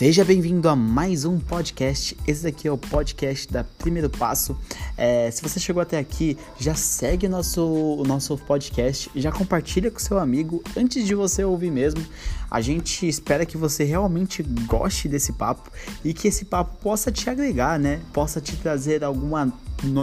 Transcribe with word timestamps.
Seja 0.00 0.24
bem-vindo 0.24 0.66
a 0.66 0.74
mais 0.74 1.26
um 1.26 1.38
podcast. 1.38 2.16
Esse 2.26 2.44
daqui 2.44 2.66
é 2.66 2.72
o 2.72 2.78
podcast 2.78 3.52
da 3.52 3.62
Primeiro 3.62 4.08
Passo. 4.08 4.56
É, 4.96 5.30
se 5.30 5.42
você 5.42 5.60
chegou 5.60 5.82
até 5.82 5.98
aqui, 5.98 6.38
já 6.58 6.74
segue 6.74 7.26
o 7.26 7.28
nosso, 7.28 7.62
o 7.62 8.02
nosso 8.04 8.38
podcast 8.38 9.10
já 9.14 9.30
compartilha 9.30 9.90
com 9.90 9.98
seu 9.98 10.18
amigo 10.18 10.64
antes 10.74 11.04
de 11.04 11.14
você 11.14 11.44
ouvir 11.44 11.70
mesmo. 11.70 12.02
A 12.50 12.62
gente 12.62 13.06
espera 13.06 13.44
que 13.44 13.58
você 13.58 13.84
realmente 13.84 14.42
goste 14.42 15.06
desse 15.06 15.34
papo 15.34 15.70
e 16.02 16.14
que 16.14 16.28
esse 16.28 16.46
papo 16.46 16.78
possa 16.80 17.12
te 17.12 17.28
agregar, 17.28 17.78
né? 17.78 18.00
Possa 18.10 18.40
te 18.40 18.56
trazer 18.56 19.04
alguma 19.04 19.52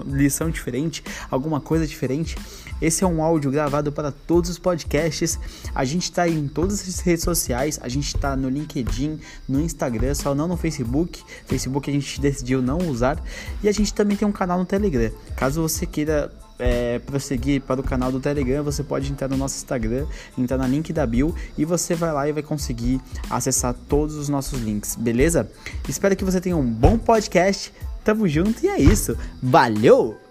lição 0.06 0.52
diferente, 0.52 1.04
alguma 1.32 1.60
coisa 1.60 1.88
diferente. 1.88 2.36
Esse 2.82 3.04
é 3.04 3.08
um 3.08 3.22
áudio 3.22 3.52
gravado 3.52 3.92
para 3.92 4.12
todos 4.12 4.50
os 4.50 4.60
podcasts. 4.60 5.40
A 5.74 5.84
gente 5.84 6.04
está 6.04 6.28
em 6.28 6.48
todas 6.48 6.88
as 6.88 7.00
redes 7.00 7.24
sociais, 7.24 7.80
a 7.82 7.90
gente 7.90 8.08
está 8.08 8.36
no 8.36 8.50
LinkedIn, 8.50 9.20
no 9.48 9.60
Instagram, 9.60 10.14
só 10.14 10.36
não 10.36 10.48
no 10.48 10.58
Facebook. 10.58 11.24
Facebook 11.46 11.90
a 11.90 11.94
gente 11.94 12.20
decidiu 12.22 12.62
não 12.62 12.78
usar. 12.78 13.22
E 13.64 13.70
a 13.70 13.72
gente 13.72 13.94
também 13.94 14.16
tem 14.16 14.28
um 14.28 14.32
canal 14.32 14.60
no 14.60 14.66
Telegram. 14.66 15.12
Caso 15.36 15.62
você 15.62 15.86
queira 15.86 16.32
é, 16.60 17.00
prosseguir 17.00 17.62
para 17.62 17.80
o 17.80 17.84
canal 17.84 18.12
do 18.12 18.20
Telegram, 18.20 18.64
você 18.64 18.84
pode 18.84 19.12
entrar 19.12 19.28
no 19.28 19.38
nosso 19.38 19.58
Instagram, 19.58 20.06
entrar 20.38 20.58
na 20.58 20.68
link 20.68 20.92
da 20.92 21.06
bio 21.06 21.36
e 21.58 21.66
você 21.66 21.96
vai 21.96 22.12
lá 22.12 22.28
e 22.28 22.32
vai 22.32 22.44
conseguir 22.44 23.00
acessar 23.30 23.76
todos 23.88 24.16
os 24.16 24.30
nossos 24.30 24.60
links, 24.60 24.96
beleza? 24.96 25.50
Espero 25.88 26.16
que 26.16 26.26
você 26.26 26.42
tenha 26.42 26.58
um 26.58 26.66
bom 26.66 26.98
podcast. 26.98 27.74
Tamo 28.04 28.28
junto 28.28 28.66
e 28.66 28.70
é 28.70 28.80
isso. 28.80 29.18
Valeu! 29.44 30.27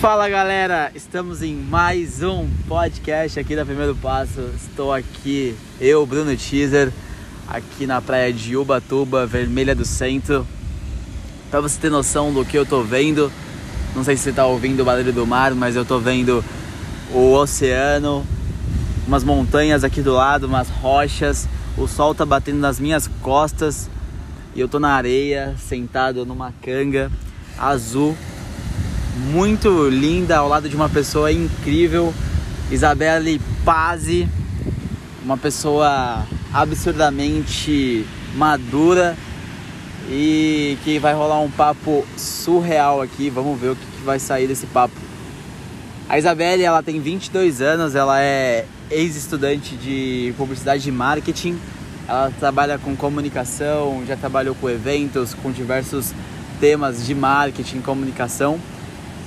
Fala 0.00 0.28
galera, 0.28 0.92
estamos 0.94 1.42
em 1.42 1.56
mais 1.56 2.22
um 2.22 2.48
podcast 2.68 3.40
aqui 3.40 3.56
da 3.56 3.66
Primeiro 3.66 3.96
Passo. 3.96 4.48
Estou 4.54 4.92
aqui, 4.92 5.56
eu, 5.80 6.06
Bruno 6.06 6.36
Teaser, 6.36 6.92
aqui 7.48 7.84
na 7.84 8.00
praia 8.00 8.32
de 8.32 8.56
Ubatuba, 8.56 9.26
Vermelha 9.26 9.74
do 9.74 9.84
Centro. 9.84 10.46
Para 11.50 11.60
você 11.60 11.80
ter 11.80 11.90
noção 11.90 12.32
do 12.32 12.44
que 12.44 12.56
eu 12.56 12.64
tô 12.64 12.80
vendo, 12.84 13.32
não 13.92 14.04
sei 14.04 14.16
se 14.16 14.22
você 14.22 14.32
tá 14.32 14.46
ouvindo 14.46 14.82
o 14.82 14.84
barulho 14.84 15.12
do 15.12 15.26
mar, 15.26 15.52
mas 15.52 15.74
eu 15.74 15.84
tô 15.84 15.98
vendo 15.98 16.44
o 17.12 17.32
oceano, 17.32 18.24
umas 19.04 19.24
montanhas 19.24 19.82
aqui 19.82 20.00
do 20.00 20.12
lado, 20.12 20.46
umas 20.46 20.68
rochas. 20.68 21.48
O 21.76 21.88
sol 21.88 22.14
tá 22.14 22.24
batendo 22.24 22.60
nas 22.60 22.78
minhas 22.78 23.08
costas 23.20 23.90
e 24.54 24.60
eu 24.60 24.68
tô 24.68 24.78
na 24.78 24.92
areia, 24.92 25.56
sentado 25.58 26.24
numa 26.24 26.54
canga 26.62 27.10
azul 27.58 28.16
muito 29.18 29.88
linda 29.88 30.38
ao 30.38 30.48
lado 30.48 30.68
de 30.68 30.76
uma 30.76 30.88
pessoa 30.88 31.32
incrível, 31.32 32.14
Isabelle 32.70 33.40
Pazzi, 33.64 34.28
uma 35.24 35.36
pessoa 35.36 36.24
absurdamente 36.54 38.06
madura 38.36 39.16
e 40.08 40.78
que 40.84 40.98
vai 40.98 41.12
rolar 41.14 41.40
um 41.40 41.50
papo 41.50 42.06
surreal 42.16 43.02
aqui. 43.02 43.28
Vamos 43.28 43.60
ver 43.60 43.70
o 43.70 43.76
que, 43.76 43.86
vai 44.04 44.20
sair 44.20 44.46
desse 44.46 44.66
papo. 44.66 44.94
A 46.08 46.16
Isabelle, 46.16 46.62
ela 46.62 46.82
tem 46.82 47.00
22 47.00 47.60
anos, 47.60 47.94
ela 47.94 48.22
é 48.22 48.64
ex-estudante 48.90 49.74
de 49.74 50.32
publicidade 50.38 50.88
e 50.88 50.92
marketing. 50.92 51.58
Ela 52.06 52.32
trabalha 52.38 52.78
com 52.78 52.96
comunicação, 52.96 54.02
já 54.06 54.16
trabalhou 54.16 54.54
com 54.54 54.70
eventos, 54.70 55.34
com 55.34 55.50
diversos 55.50 56.14
temas 56.60 57.04
de 57.04 57.14
marketing, 57.14 57.80
comunicação 57.80 58.58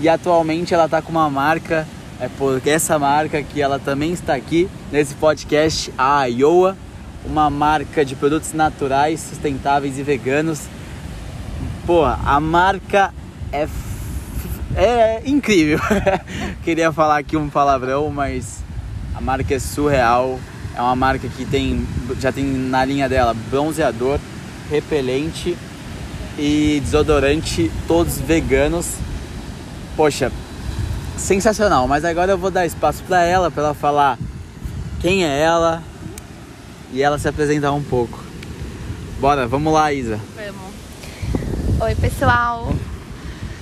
e 0.02 0.10
atualmente 0.10 0.74
ela 0.74 0.86
está 0.86 1.00
com 1.00 1.12
uma 1.12 1.30
marca, 1.30 1.88
é 2.20 2.28
porque 2.28 2.72
essa 2.72 2.98
marca 2.98 3.44
que 3.44 3.62
ela 3.62 3.78
também 3.78 4.12
está 4.12 4.34
aqui 4.34 4.68
nesse 4.92 5.14
podcast, 5.14 5.94
a 5.96 6.26
Iowa, 6.26 6.76
uma 7.24 7.52
marca 7.52 8.04
de 8.04 8.16
produtos 8.16 8.52
naturais, 8.52 9.20
sustentáveis 9.20 10.00
e 10.00 10.04
veganos. 10.04 10.62
Pô, 11.86 12.04
a 12.04 12.40
marca 12.40 13.14
é, 13.54 13.68
é 14.76 15.22
incrível. 15.24 15.80
Queria 16.66 16.92
falar 16.92 17.20
aqui 17.20 17.38
um 17.38 17.48
palavrão, 17.48 18.10
mas 18.10 18.64
a 19.14 19.22
marca 19.22 19.54
é 19.54 19.60
surreal. 19.60 20.40
É 20.76 20.82
uma 20.82 20.96
marca 20.96 21.28
que 21.28 21.46
tem 21.46 21.86
já 22.20 22.32
tem 22.32 22.44
na 22.44 22.84
linha 22.84 23.08
dela 23.08 23.36
bronzeador, 23.52 24.20
repelente 24.68 25.56
e 26.40 26.82
desodorante, 26.84 27.70
todos 27.88 28.18
veganos 28.18 28.96
poxa, 29.96 30.32
sensacional. 31.18 31.88
Mas 31.88 32.04
agora 32.04 32.32
eu 32.32 32.38
vou 32.38 32.52
dar 32.52 32.66
espaço 32.66 33.04
para 33.04 33.24
ela, 33.24 33.52
para 33.52 33.64
ela 33.64 33.74
falar 33.74 34.18
quem 35.00 35.26
é 35.26 35.40
ela 35.40 35.84
e 36.92 37.02
ela 37.02 37.18
se 37.18 37.28
apresentar 37.28 37.72
um 37.72 37.84
pouco. 37.84 38.20
Bora, 39.20 39.48
vamos 39.48 39.72
lá, 39.72 39.94
Isa. 39.94 40.20
Vamos. 40.36 41.82
Oi, 41.82 41.96
pessoal. 41.96 42.74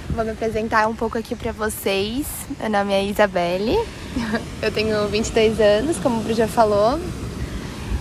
Vou 0.09 0.25
me 0.25 0.31
apresentar 0.31 0.87
um 0.87 0.95
pouco 0.95 1.17
aqui 1.17 1.35
para 1.35 1.51
vocês. 1.51 2.25
Meu 2.59 2.69
nome 2.69 2.93
é 2.93 3.05
Isabelle. 3.05 3.77
Eu 4.61 4.71
tenho 4.71 5.07
22 5.07 5.59
anos, 5.59 5.97
como 5.97 6.19
o 6.19 6.23
Bru 6.23 6.33
já 6.33 6.47
falou. 6.47 6.99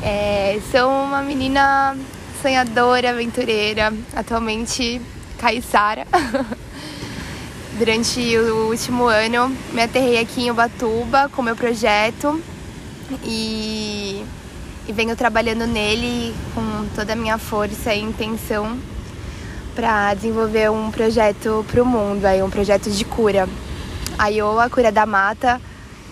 É, 0.02 0.58
sou 0.70 0.90
uma 0.90 1.22
menina 1.22 1.96
sonhadora, 2.40 3.10
aventureira, 3.10 3.92
atualmente 4.14 5.00
caiçara. 5.38 6.06
Durante 7.78 8.36
o 8.36 8.70
último 8.70 9.06
ano, 9.06 9.56
me 9.72 9.80
aterrei 9.80 10.18
aqui 10.18 10.42
em 10.42 10.50
Ubatuba 10.50 11.28
com 11.28 11.42
meu 11.42 11.54
projeto 11.54 12.42
e, 13.22 14.24
e 14.88 14.92
venho 14.92 15.14
trabalhando 15.14 15.64
nele 15.64 16.34
com 16.56 16.88
toda 16.96 17.12
a 17.12 17.16
minha 17.16 17.38
força 17.38 17.94
e 17.94 18.02
intenção 18.02 18.76
para 19.76 20.12
desenvolver 20.14 20.68
um 20.72 20.90
projeto 20.90 21.64
para 21.70 21.80
o 21.80 21.86
mundo, 21.86 22.24
aí 22.24 22.42
um 22.42 22.50
projeto 22.50 22.90
de 22.90 23.04
cura. 23.04 23.48
A 24.18 24.26
Iowa, 24.26 24.64
a 24.64 24.70
cura 24.70 24.90
da 24.90 25.06
mata, 25.06 25.60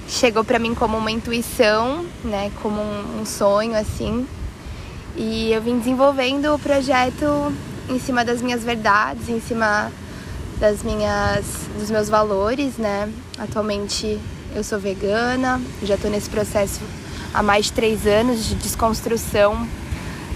chegou 0.08 0.44
para 0.44 0.60
mim 0.60 0.72
como 0.72 0.96
uma 0.96 1.10
intuição, 1.10 2.06
né, 2.22 2.52
como 2.62 2.80
um, 2.80 3.22
um 3.22 3.26
sonho 3.26 3.74
assim. 3.74 4.24
E 5.16 5.50
eu 5.52 5.60
vim 5.60 5.80
desenvolvendo 5.80 6.54
o 6.54 6.60
projeto 6.60 7.52
em 7.88 7.98
cima 7.98 8.24
das 8.24 8.40
minhas 8.40 8.62
verdades, 8.62 9.28
em 9.28 9.40
cima 9.40 9.90
das 10.58 10.82
minhas, 10.82 11.44
dos 11.78 11.90
meus 11.90 12.08
valores, 12.08 12.76
né? 12.76 13.10
Atualmente 13.38 14.18
eu 14.54 14.64
sou 14.64 14.78
vegana, 14.78 15.60
já 15.82 15.96
estou 15.96 16.10
nesse 16.10 16.30
processo 16.30 16.80
há 17.34 17.42
mais 17.42 17.66
de 17.66 17.72
três 17.72 18.06
anos 18.06 18.46
de 18.46 18.54
desconstrução 18.54 19.68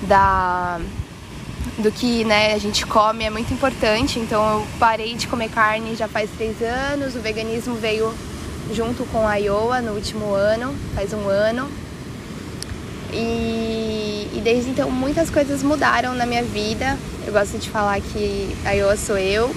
da 0.03 0.81
do 1.79 1.91
que 1.91 2.25
né, 2.25 2.53
a 2.53 2.59
gente 2.59 2.85
come 2.87 3.25
é 3.25 3.31
muito 3.31 3.53
importante. 3.53 4.19
Então 4.19 4.61
eu 4.61 4.67
parei 4.79 5.15
de 5.15 5.27
comer 5.27 5.49
carne 5.49 5.95
já 5.97 6.07
faz 6.07 6.31
três 6.37 6.61
anos. 6.63 7.15
O 7.17 7.21
veganismo 7.21 7.75
veio 7.75 8.13
junto 8.73 9.05
com 9.07 9.27
a 9.27 9.37
Iowa 9.37 9.81
no 9.81 9.93
último 9.93 10.33
ano, 10.35 10.75
faz 10.95 11.13
um 11.13 11.29
ano. 11.29 11.69
E, 13.13 14.29
e 14.35 14.41
desde 14.43 14.71
então 14.71 14.91
muitas 14.91 15.31
coisas 15.31 15.63
mudaram 15.63 16.15
na 16.15 16.27
minha 16.27 16.43
vida. 16.43 16.99
Eu 17.27 17.33
gosto 17.33 17.59
de 17.59 17.69
falar 17.69 18.01
que 18.01 18.57
a 18.65 18.73
Iowa 18.73 18.97
sou 18.97 19.19
eu, 19.19 19.55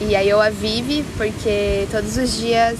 e 0.00 0.16
aí 0.16 0.28
eu 0.28 0.40
a 0.40 0.50
vive 0.50 1.04
porque 1.16 1.86
todos 1.90 2.16
os 2.16 2.36
dias, 2.36 2.78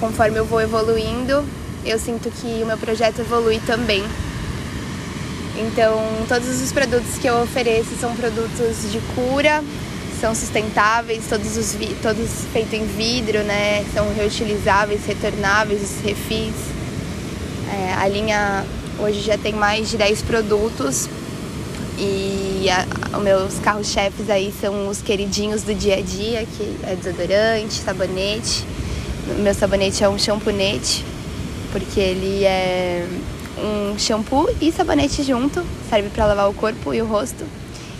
conforme 0.00 0.38
eu 0.38 0.44
vou 0.44 0.60
evoluindo, 0.60 1.44
eu 1.84 1.98
sinto 1.98 2.30
que 2.30 2.62
o 2.62 2.66
meu 2.66 2.78
projeto 2.78 3.20
evolui 3.20 3.60
também. 3.66 4.02
Então, 5.56 6.00
todos 6.26 6.48
os 6.60 6.72
produtos 6.72 7.18
que 7.18 7.28
eu 7.28 7.42
ofereço 7.42 7.94
são 8.00 8.14
produtos 8.16 8.90
de 8.90 8.98
cura, 9.14 9.62
são 10.20 10.34
sustentáveis, 10.34 11.24
todos 11.28 11.56
os 11.56 11.76
todos 12.02 12.28
feitos 12.52 12.72
em 12.72 12.86
vidro, 12.86 13.42
né? 13.44 13.84
São 13.92 14.12
reutilizáveis, 14.14 15.04
retornáveis, 15.06 15.82
os 15.82 16.04
refis. 16.04 16.54
É, 17.72 17.94
a 17.94 18.08
linha 18.08 18.64
hoje 18.98 19.20
já 19.20 19.36
tem 19.36 19.52
mais 19.52 19.90
de 19.90 19.96
10 19.96 20.22
produtos 20.22 21.08
e 21.98 22.66
os 23.16 23.22
meus 23.22 23.58
carros-chefes 23.58 24.28
aí 24.28 24.52
são 24.60 24.88
os 24.88 25.00
queridinhos 25.00 25.62
do 25.62 25.74
dia 25.74 25.96
a 25.96 26.00
dia, 26.00 26.44
que 26.44 26.76
é 26.82 26.96
desodorante, 26.96 27.74
sabonete. 27.74 28.64
Meu 29.38 29.54
sabonete 29.54 30.02
é 30.02 30.08
um 30.08 30.18
champonete, 30.18 31.04
porque 31.72 32.00
ele 32.00 32.44
é 32.44 33.06
um 33.58 33.98
shampoo 33.98 34.48
e 34.60 34.72
sabonete 34.72 35.22
junto, 35.22 35.64
serve 35.88 36.08
para 36.10 36.26
lavar 36.26 36.48
o 36.48 36.54
corpo 36.54 36.92
e 36.92 37.00
o 37.00 37.06
rosto 37.06 37.44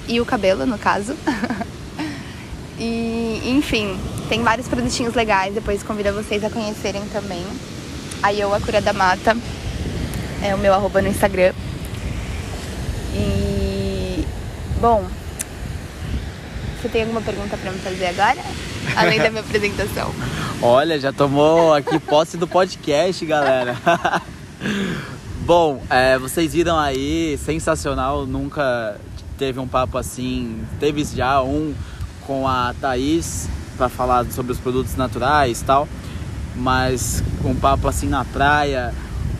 e 0.08 0.20
o 0.20 0.24
cabelo, 0.24 0.66
no 0.66 0.78
caso. 0.78 1.14
e 2.78 3.40
enfim, 3.44 3.98
tem 4.28 4.42
vários 4.42 4.68
produtinhos 4.68 5.14
legais, 5.14 5.54
depois 5.54 5.82
convido 5.82 6.12
vocês 6.12 6.42
a 6.44 6.50
conhecerem 6.50 7.02
também. 7.12 7.44
A 8.22 8.60
Cura 8.60 8.80
da 8.80 8.92
Mata 8.92 9.36
é 10.42 10.54
o 10.54 10.58
meu 10.58 10.72
arroba 10.72 11.02
no 11.02 11.08
Instagram. 11.08 11.52
E 13.14 14.24
Bom, 14.84 15.02
você 16.76 16.90
tem 16.90 17.00
alguma 17.04 17.22
pergunta 17.22 17.56
para 17.56 17.72
me 17.72 17.78
fazer 17.78 18.04
agora? 18.04 18.38
Além 18.94 19.18
da 19.18 19.30
minha 19.30 19.40
apresentação. 19.40 20.14
Olha, 20.60 21.00
já 21.00 21.10
tomou 21.10 21.72
aqui 21.72 21.98
posse 21.98 22.36
do 22.36 22.46
podcast, 22.46 23.24
galera. 23.24 23.78
Bom, 25.46 25.82
é, 25.88 26.18
vocês 26.18 26.52
viram 26.52 26.78
aí, 26.78 27.38
sensacional, 27.42 28.26
nunca 28.26 29.00
teve 29.38 29.58
um 29.58 29.66
papo 29.66 29.96
assim. 29.96 30.62
Teve 30.78 31.02
já 31.02 31.40
um 31.40 31.74
com 32.26 32.46
a 32.46 32.74
Thaís 32.78 33.48
para 33.78 33.88
falar 33.88 34.26
sobre 34.26 34.52
os 34.52 34.58
produtos 34.58 34.96
naturais 34.96 35.62
e 35.62 35.64
tal, 35.64 35.88
mas 36.54 37.24
um 37.42 37.54
papo 37.54 37.88
assim 37.88 38.06
na 38.06 38.26
praia, 38.26 38.92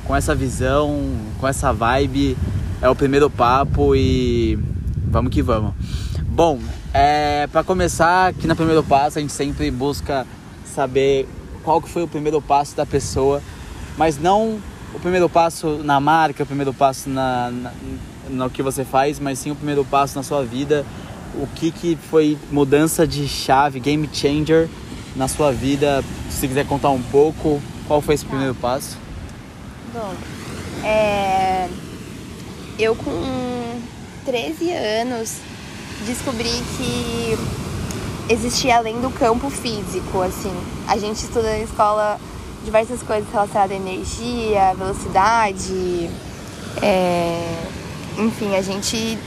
com 0.07 0.17
essa 0.17 0.35
visão, 0.35 1.19
com 1.39 1.47
essa 1.47 1.71
vibe, 1.71 2.35
é 2.81 2.89
o 2.89 2.97
primeiro 2.97 3.29
papo 3.29 3.95
e 3.95 4.59
vamos 5.15 5.33
que 5.33 5.43
vamos. 5.43 5.73
Bom, 6.23 6.59
é, 6.93 7.47
para 7.47 7.63
começar, 7.63 8.31
aqui 8.31 8.49
no 8.49 8.57
primeiro 8.57 8.83
passo 8.83 9.19
a 9.19 9.21
gente 9.21 9.33
sempre 9.33 9.71
busca 9.71 10.27
saber 10.67 11.29
qual 11.63 11.81
que 11.81 11.89
foi 11.89 12.03
o 12.03 12.09
primeiro 12.09 12.43
passo 12.43 12.77
da 12.77 12.85
pessoa, 12.85 13.41
mas 13.97 14.19
não 14.19 14.59
o 14.93 14.99
primeiro 14.99 15.29
passo 15.29 15.79
na 15.85 16.01
marca, 16.01 16.43
o 16.43 16.47
primeiro 16.47 16.75
passo 16.75 17.09
na, 17.09 17.49
na, 17.53 17.73
no 18.29 18.51
que 18.51 18.61
você 18.61 18.85
faz, 18.85 19.21
mas 19.21 19.39
sim 19.39 19.53
o 19.53 19.55
primeiro 19.55 19.85
passo 19.85 20.17
na 20.17 20.25
sua 20.25 20.45
vida. 20.45 20.85
O 21.37 21.47
que, 21.47 21.71
que 21.71 21.97
foi 22.11 22.37
mudança 22.51 23.07
de 23.07 23.29
chave, 23.29 23.79
game 23.79 24.09
changer 24.13 24.69
na 25.15 25.29
sua 25.29 25.53
vida? 25.53 26.03
Se 26.29 26.49
quiser 26.49 26.67
contar 26.67 26.91
um 26.91 27.03
pouco, 27.03 27.63
qual 27.87 28.01
foi 28.01 28.17
esse 28.17 28.25
primeiro 28.25 28.55
passo? 28.57 28.99
Bom, 29.93 30.13
é... 30.85 31.69
eu 32.79 32.97
com 32.97 33.11
13 34.25 34.73
anos 34.73 35.39
descobri 36.07 36.51
que 36.77 37.39
existia 38.33 38.79
além 38.79 39.01
do 39.01 39.11
campo 39.11 39.51
físico, 39.51 40.23
assim. 40.23 40.53
A 40.89 40.97
gente 40.97 41.19
estuda 41.23 41.43
na 41.43 41.59
escola 41.59 42.19
diversas 42.65 43.03
coisas 43.03 43.31
relacionadas 43.31 43.73
à 43.73 43.81
energia, 43.81 44.75
velocidade, 44.75 46.11
é... 46.83 47.67
enfim, 48.19 48.57
a 48.57 48.63
gente 48.63 49.19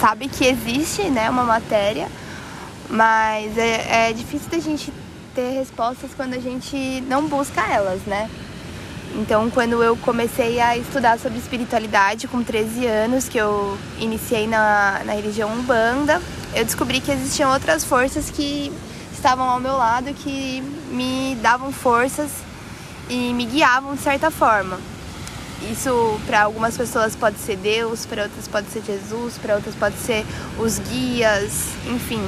sabe 0.00 0.28
que 0.28 0.46
existe, 0.46 1.02
né, 1.10 1.28
uma 1.28 1.44
matéria, 1.44 2.08
mas 2.88 3.56
é, 3.58 4.08
é 4.08 4.12
difícil 4.12 4.48
da 4.50 4.58
gente 4.58 4.92
ter 5.34 5.50
respostas 5.50 6.10
quando 6.16 6.34
a 6.34 6.38
gente 6.38 7.02
não 7.02 7.26
busca 7.26 7.60
elas, 7.70 8.00
né? 8.06 8.30
Então, 9.18 9.48
quando 9.48 9.82
eu 9.82 9.96
comecei 9.96 10.60
a 10.60 10.76
estudar 10.76 11.18
sobre 11.18 11.38
espiritualidade 11.38 12.28
com 12.28 12.42
13 12.42 12.86
anos, 12.86 13.26
que 13.26 13.38
eu 13.38 13.78
iniciei 13.98 14.46
na, 14.46 15.00
na 15.06 15.14
religião 15.14 15.50
Umbanda, 15.50 16.20
eu 16.54 16.62
descobri 16.62 17.00
que 17.00 17.10
existiam 17.10 17.50
outras 17.50 17.82
forças 17.82 18.28
que 18.28 18.70
estavam 19.14 19.48
ao 19.48 19.58
meu 19.58 19.74
lado, 19.74 20.12
que 20.12 20.60
me 20.90 21.34
davam 21.40 21.72
forças 21.72 22.30
e 23.08 23.32
me 23.32 23.46
guiavam 23.46 23.94
de 23.94 24.02
certa 24.02 24.30
forma. 24.30 24.78
Isso 25.72 26.20
para 26.26 26.42
algumas 26.42 26.76
pessoas 26.76 27.16
pode 27.16 27.38
ser 27.38 27.56
Deus, 27.56 28.04
para 28.04 28.24
outras 28.24 28.46
pode 28.46 28.68
ser 28.68 28.82
Jesus, 28.82 29.38
para 29.38 29.54
outras 29.54 29.74
pode 29.74 29.96
ser 29.96 30.26
os 30.58 30.78
guias, 30.78 31.68
enfim. 31.86 32.22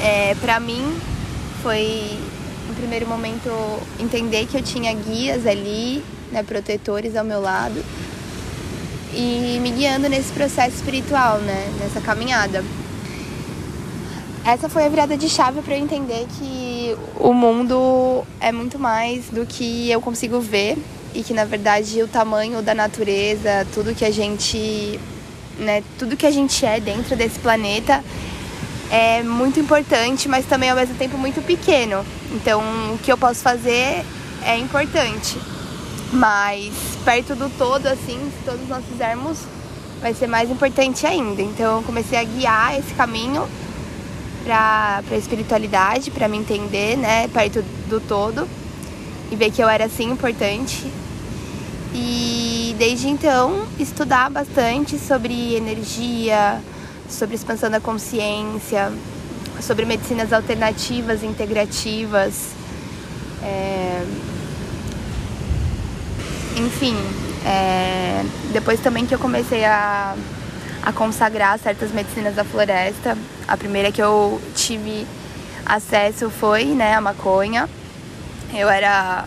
É, 0.00 0.36
para 0.40 0.60
mim 0.60 0.96
foi 1.64 2.16
primeiro 2.80 3.06
momento 3.06 3.50
entender 3.98 4.46
que 4.46 4.56
eu 4.56 4.62
tinha 4.62 4.92
guias 4.94 5.46
ali, 5.46 6.02
né, 6.32 6.42
protetores 6.42 7.14
ao 7.14 7.24
meu 7.24 7.40
lado 7.40 7.84
e 9.12 9.58
me 9.60 9.70
guiando 9.70 10.08
nesse 10.08 10.32
processo 10.32 10.76
espiritual, 10.76 11.38
né, 11.38 11.68
nessa 11.78 12.00
caminhada. 12.00 12.64
Essa 14.46 14.68
foi 14.70 14.86
a 14.86 14.88
virada 14.88 15.14
de 15.14 15.28
chave 15.28 15.60
para 15.60 15.76
eu 15.76 15.82
entender 15.82 16.26
que 16.38 16.96
o 17.16 17.34
mundo 17.34 18.24
é 18.40 18.50
muito 18.50 18.78
mais 18.78 19.26
do 19.26 19.44
que 19.44 19.90
eu 19.90 20.00
consigo 20.00 20.40
ver 20.40 20.78
e 21.14 21.22
que 21.22 21.34
na 21.34 21.44
verdade 21.44 22.02
o 22.02 22.08
tamanho 22.08 22.62
da 22.62 22.74
natureza, 22.74 23.66
tudo 23.74 23.94
que 23.94 24.06
a 24.06 24.10
gente, 24.10 24.98
né, 25.58 25.82
tudo 25.98 26.16
que 26.16 26.24
a 26.24 26.30
gente 26.30 26.64
é 26.64 26.80
dentro 26.80 27.14
desse 27.14 27.38
planeta 27.40 28.02
é 28.90 29.22
muito 29.22 29.60
importante, 29.60 30.28
mas 30.28 30.44
também 30.46 30.68
ao 30.68 30.76
mesmo 30.76 30.96
tempo 30.96 31.16
muito 31.16 31.40
pequeno. 31.40 32.04
Então, 32.32 32.60
o 32.92 32.98
que 32.98 33.10
eu 33.12 33.16
posso 33.16 33.40
fazer 33.40 34.04
é 34.42 34.58
importante. 34.58 35.38
Mas 36.12 36.72
perto 37.04 37.36
do 37.36 37.48
todo, 37.56 37.86
assim, 37.86 38.18
se 38.36 38.44
todos 38.44 38.68
nós 38.68 38.84
fizermos, 38.84 39.38
vai 40.02 40.12
ser 40.12 40.26
mais 40.26 40.50
importante 40.50 41.06
ainda. 41.06 41.40
Então, 41.40 41.78
eu 41.78 41.82
comecei 41.84 42.18
a 42.18 42.24
guiar 42.24 42.76
esse 42.78 42.92
caminho 42.94 43.46
para 44.44 45.02
a 45.08 45.16
espiritualidade, 45.16 46.10
para 46.10 46.26
me 46.26 46.38
entender, 46.38 46.96
né, 46.96 47.28
perto 47.28 47.62
do 47.88 48.00
todo 48.00 48.48
e 49.30 49.36
ver 49.36 49.52
que 49.52 49.62
eu 49.62 49.68
era 49.68 49.84
assim 49.84 50.10
importante. 50.10 50.90
E 51.94 52.74
desde 52.78 53.08
então, 53.08 53.66
estudar 53.78 54.30
bastante 54.30 54.98
sobre 54.98 55.54
energia, 55.54 56.60
sobre 57.10 57.34
expansão 57.34 57.70
da 57.70 57.80
consciência, 57.80 58.92
sobre 59.60 59.84
medicinas 59.84 60.32
alternativas, 60.32 61.22
integrativas. 61.22 62.50
É... 63.42 64.04
Enfim, 66.56 66.96
é... 67.44 68.24
depois 68.52 68.80
também 68.80 69.06
que 69.06 69.14
eu 69.14 69.18
comecei 69.18 69.64
a, 69.64 70.14
a 70.82 70.92
consagrar 70.92 71.58
certas 71.58 71.90
medicinas 71.92 72.34
da 72.34 72.44
floresta, 72.44 73.16
a 73.46 73.56
primeira 73.56 73.90
que 73.90 74.02
eu 74.02 74.40
tive 74.54 75.06
acesso 75.66 76.30
foi 76.30 76.64
né, 76.66 76.94
a 76.94 77.00
maconha. 77.00 77.68
Eu 78.52 78.68
era 78.68 79.24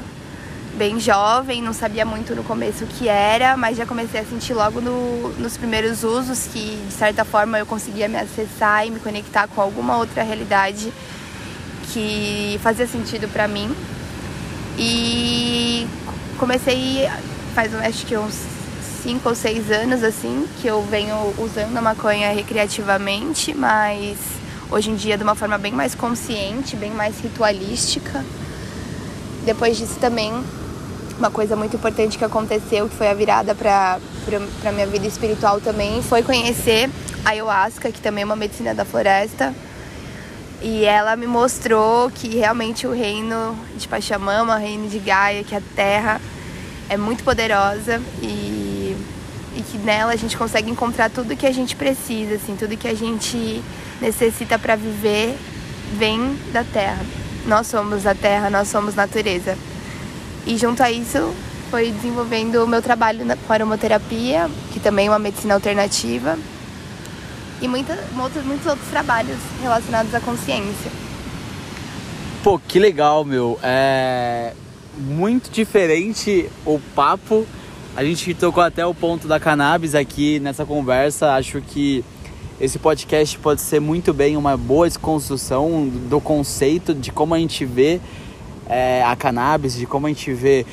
bem 0.78 1.00
jovem, 1.00 1.62
não 1.62 1.74
sabia 1.74 2.06
muito 2.06 2.36
no 2.36 2.44
começo 2.44 2.84
o 2.84 2.88
que 2.88 3.08
era, 3.08 3.56
mas 3.56 3.78
já 3.78 3.86
comecei 3.86 4.20
a 4.20 4.26
sentir 4.26 4.54
logo 4.54 4.82
no, 4.82 5.30
nos 5.40 5.56
primeiros 5.56 6.04
usos 6.04 6.48
que, 6.48 6.78
de 6.88 6.94
certa 6.94 7.24
forma, 7.24 7.60
eu 7.60 7.66
conseguia 7.66 8.08
me 8.08 8.18
acessar 8.18 8.86
e 8.86 8.92
me 8.92 9.00
conectar 9.00 9.48
com 9.48 9.62
alguma 9.62 9.98
outra 9.98 10.24
realidade 10.24 10.92
que 11.92 12.60
fazia 12.64 12.88
sentido 12.88 13.28
para 13.28 13.48
mim. 13.48 13.74
E 14.78 15.88
comecei 16.40 17.08
faz 17.54 17.74
acho 17.76 18.06
que 18.08 18.18
uns 18.18 18.34
5 19.04 19.30
ou 19.30 19.36
6 19.36 19.70
anos 19.70 20.04
assim 20.04 20.48
que 20.60 20.68
eu 20.68 20.82
venho 20.82 21.16
usando 21.38 21.78
a 21.78 21.82
maconha 21.82 22.32
recreativamente, 22.32 23.54
mas 23.54 24.18
hoje 24.72 24.90
em 24.90 24.96
dia 24.96 25.18
de 25.18 25.24
uma 25.24 25.36
forma 25.36 25.58
bem 25.60 25.72
mais 25.72 25.94
consciente, 25.94 26.76
bem 26.76 26.90
mais 26.90 27.20
ritualística. 27.20 28.26
Depois 29.46 29.78
disso 29.78 30.00
também 30.00 30.34
uma 31.18 31.30
coisa 31.30 31.56
muito 31.56 31.76
importante 31.76 32.18
que 32.18 32.26
aconteceu, 32.26 32.90
que 32.90 32.96
foi 32.96 33.08
a 33.08 33.14
virada 33.14 33.54
para 33.54 34.00
a 34.66 34.72
minha 34.72 34.88
vida 34.88 35.08
espiritual 35.08 35.62
também, 35.62 36.02
foi 36.02 36.24
conhecer 36.24 36.90
a 37.24 37.30
ayahuasca, 37.30 37.92
que 37.92 38.02
também 38.02 38.24
é 38.24 38.26
uma 38.26 38.36
medicina 38.36 38.74
da 38.74 38.84
floresta. 38.84 39.54
E 40.62 40.86
ela 40.86 41.16
me 41.16 41.28
mostrou 41.28 42.10
que 42.10 42.30
realmente 42.38 42.88
o 42.88 42.94
reino 42.94 43.58
de 43.78 43.88
Pachamama, 43.88 44.56
o 44.56 44.60
reino 44.60 44.88
de 44.88 44.98
Gaia, 44.98 45.44
que 45.44 45.54
é 45.54 45.58
a 45.58 45.62
terra, 45.76 46.22
é 46.90 46.96
muito 46.96 47.24
poderosa 47.24 48.02
e, 48.22 48.96
e 49.56 49.62
que 49.62 49.78
nela 49.78 50.14
a 50.14 50.16
gente 50.16 50.38
consegue 50.38 50.72
encontrar 50.72 51.10
tudo 51.10 51.36
que 51.36 51.46
a 51.46 51.52
gente 51.52 51.76
precisa, 51.76 52.36
assim, 52.36 52.56
tudo 52.56 52.78
que 52.78 52.88
a 52.88 52.94
gente 52.94 53.62
necessita 54.02 54.58
para 54.58 54.76
viver 54.76 55.38
vem 55.98 56.38
da 56.52 56.64
terra. 56.64 57.06
Nós 57.46 57.68
somos 57.68 58.08
a 58.08 58.16
terra, 58.16 58.50
nós 58.50 58.70
somos 58.70 58.96
natureza. 58.96 59.58
E 60.46 60.58
junto 60.58 60.84
a 60.84 60.92
isso, 60.92 61.34
foi 61.72 61.92
desenvolvendo 61.92 62.64
o 62.64 62.68
meu 62.68 62.82
trabalho 62.82 63.26
com 63.48 63.54
aromaterapia, 63.54 64.50
que 64.72 64.80
também 64.80 65.08
é 65.08 65.10
uma 65.10 65.20
medicina 65.20 65.54
alternativa, 65.54 66.38
e 67.62 67.68
muita, 67.68 67.98
muitos, 68.12 68.44
muitos 68.44 68.68
outros 68.68 68.88
trabalhos 68.90 69.38
relacionados 69.62 70.14
à 70.14 70.20
consciência. 70.20 70.92
Pô, 72.44 72.60
que 72.60 72.78
legal, 72.78 73.24
meu. 73.24 73.58
É 73.64 74.54
muito 74.98 75.50
diferente 75.50 76.50
o 76.66 76.80
papo. 76.94 77.48
A 77.96 78.04
gente 78.04 78.34
tocou 78.34 78.62
até 78.62 78.86
o 78.86 78.94
ponto 78.94 79.28
da 79.28 79.40
cannabis 79.40 79.96
aqui 79.96 80.40
nessa 80.40 80.66
conversa. 80.66 81.34
Acho 81.34 81.62
que 81.62 82.04
esse 82.60 82.78
podcast 82.78 83.38
pode 83.40 83.62
ser 83.62 83.80
muito 83.80 84.14
bem 84.14 84.38
uma 84.38 84.58
boa 84.58 84.88
desconstrução 84.88 85.88
do 86.10 86.20
conceito 86.20 86.94
de 86.94 87.12
como 87.12 87.34
a 87.34 87.40
gente 87.40 87.66
vê 87.66 88.00
é, 88.68 89.04
a 89.04 89.16
cannabis, 89.16 89.76
de 89.76 89.86
como 89.86 90.08
a 90.08 90.10
gente 90.10 90.34
vê 90.34 90.66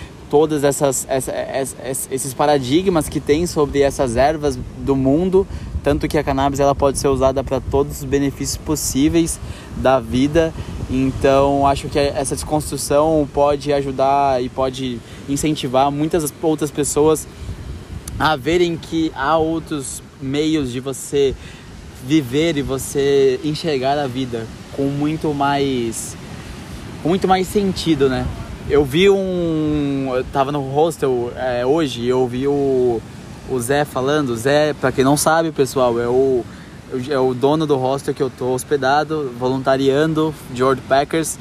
essa, 0.63 0.91
essa, 1.09 1.75
esses 2.11 2.33
paradigmas 2.33 3.09
que 3.09 3.19
tem 3.19 3.47
sobre 3.47 3.81
essas 3.81 4.17
ervas 4.17 4.57
do 4.79 4.95
mundo, 4.95 5.45
tanto 5.83 6.07
que 6.07 6.17
a 6.17 6.23
cannabis 6.23 6.61
ela 6.61 6.75
pode 6.75 6.99
ser 6.99 7.09
usada 7.09 7.43
para 7.43 7.61
todos 7.61 7.99
os 7.99 8.05
benefícios 8.05 8.57
possíveis 8.57 9.41
da 9.77 9.99
vida. 9.99 10.55
Então, 10.89 11.67
acho 11.67 11.89
que 11.89 11.99
essa 11.99 12.35
desconstrução 12.35 13.29
pode 13.33 13.73
ajudar 13.73 14.43
e 14.43 14.49
pode 14.49 15.01
incentivar 15.29 15.91
muitas 15.91 16.33
outras 16.43 16.71
pessoas 16.71 17.27
a 18.19 18.37
verem 18.37 18.77
que 18.77 19.11
há 19.15 19.37
outros 19.37 20.03
meios 20.21 20.71
de 20.71 20.79
você 20.79 21.35
viver 22.07 22.57
e 22.57 22.63
você 22.63 23.41
enxergar 23.43 23.99
a 23.99 24.07
vida 24.07 24.47
com 24.77 24.85
muito 24.85 25.35
mais 25.35 26.17
com 27.03 27.09
muito 27.09 27.27
mais 27.27 27.47
sentido, 27.47 28.09
né? 28.09 28.27
eu 28.71 28.85
vi 28.85 29.11
um. 29.11 30.13
Eu 30.15 30.25
tava 30.25 30.53
no 30.53 30.61
hostel 30.61 31.33
é, 31.37 31.67
hoje 31.67 32.07
eu 32.07 32.27
vi 32.27 32.47
o, 32.47 33.03
o 33.49 33.61
Zé 33.61 33.85
falando. 33.85 34.37
Zé, 34.37 34.73
pra 34.75 34.93
quem 34.93 35.05
não 35.05 35.17
sabe, 35.17 35.51
pessoal, 35.51 36.01
é 36.01 36.07
o, 36.07 36.45
é 37.09 37.19
o 37.19 37.35
dono 37.35 37.67
do 37.67 37.77
hostel 37.77 38.15
que 38.15 38.23
eu 38.23 38.31
tô 38.31 38.53
hospedado, 38.53 39.33
voluntariando, 39.39 40.33
George 40.55 40.81
Packers. 40.89 41.37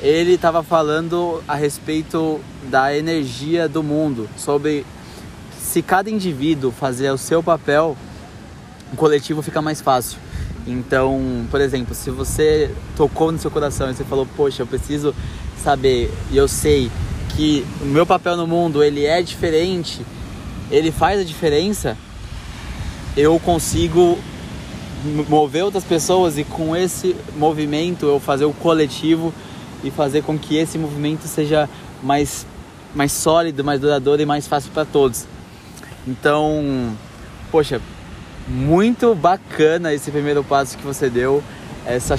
Ele 0.00 0.38
tava 0.38 0.62
falando 0.62 1.42
a 1.46 1.54
respeito 1.54 2.40
da 2.70 2.96
energia 2.96 3.68
do 3.68 3.82
mundo, 3.82 4.28
sobre 4.36 4.86
se 5.60 5.82
cada 5.82 6.08
indivíduo 6.08 6.70
fazer 6.70 7.10
o 7.10 7.18
seu 7.18 7.42
papel, 7.42 7.96
o 8.92 8.96
coletivo 8.96 9.42
fica 9.42 9.60
mais 9.60 9.80
fácil. 9.80 10.18
Então, 10.66 11.46
por 11.50 11.60
exemplo, 11.60 11.94
se 11.94 12.10
você 12.10 12.70
tocou 12.96 13.32
no 13.32 13.38
seu 13.38 13.50
coração 13.50 13.90
e 13.90 13.94
você 13.94 14.04
falou, 14.04 14.26
poxa, 14.36 14.62
eu 14.62 14.66
preciso 14.66 15.14
saber 15.62 16.12
e 16.30 16.36
eu 16.36 16.46
sei 16.46 16.90
que 17.30 17.64
o 17.80 17.86
meu 17.86 18.04
papel 18.04 18.36
no 18.36 18.46
mundo 18.46 18.82
ele 18.82 19.04
é 19.04 19.22
diferente, 19.22 20.04
ele 20.70 20.90
faz 20.90 21.20
a 21.20 21.24
diferença, 21.24 21.96
eu 23.16 23.38
consigo 23.40 24.18
mover 25.28 25.64
outras 25.64 25.84
pessoas 25.84 26.36
e 26.36 26.44
com 26.44 26.74
esse 26.76 27.14
movimento 27.36 28.06
eu 28.06 28.20
fazer 28.20 28.44
o 28.44 28.52
coletivo 28.52 29.32
e 29.82 29.90
fazer 29.90 30.22
com 30.22 30.38
que 30.38 30.56
esse 30.56 30.76
movimento 30.76 31.26
seja 31.26 31.68
mais 32.02 32.46
mais 32.94 33.12
sólido, 33.12 33.62
mais 33.62 33.80
duradouro 33.80 34.20
e 34.20 34.26
mais 34.26 34.48
fácil 34.48 34.70
para 34.72 34.84
todos. 34.84 35.26
Então, 36.06 36.96
poxa, 37.50 37.80
muito 38.48 39.14
bacana 39.14 39.92
esse 39.92 40.10
primeiro 40.10 40.42
passo 40.42 40.76
que 40.76 40.84
você 40.84 41.10
deu, 41.10 41.42
essa 41.84 42.16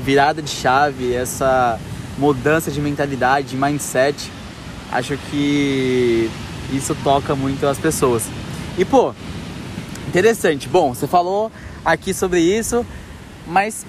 virada 0.00 0.42
de 0.42 0.50
chave, 0.50 1.14
essa 1.14 1.78
mudança 2.18 2.70
de 2.70 2.80
mentalidade, 2.80 3.48
de 3.48 3.56
mindset. 3.56 4.30
Acho 4.90 5.16
que 5.30 6.30
isso 6.72 6.96
toca 7.02 7.34
muito 7.34 7.66
as 7.66 7.78
pessoas. 7.78 8.24
E 8.76 8.84
pô, 8.84 9.14
interessante. 10.08 10.68
Bom, 10.68 10.94
você 10.94 11.06
falou 11.06 11.50
aqui 11.84 12.12
sobre 12.12 12.40
isso, 12.40 12.84
mas 13.46 13.86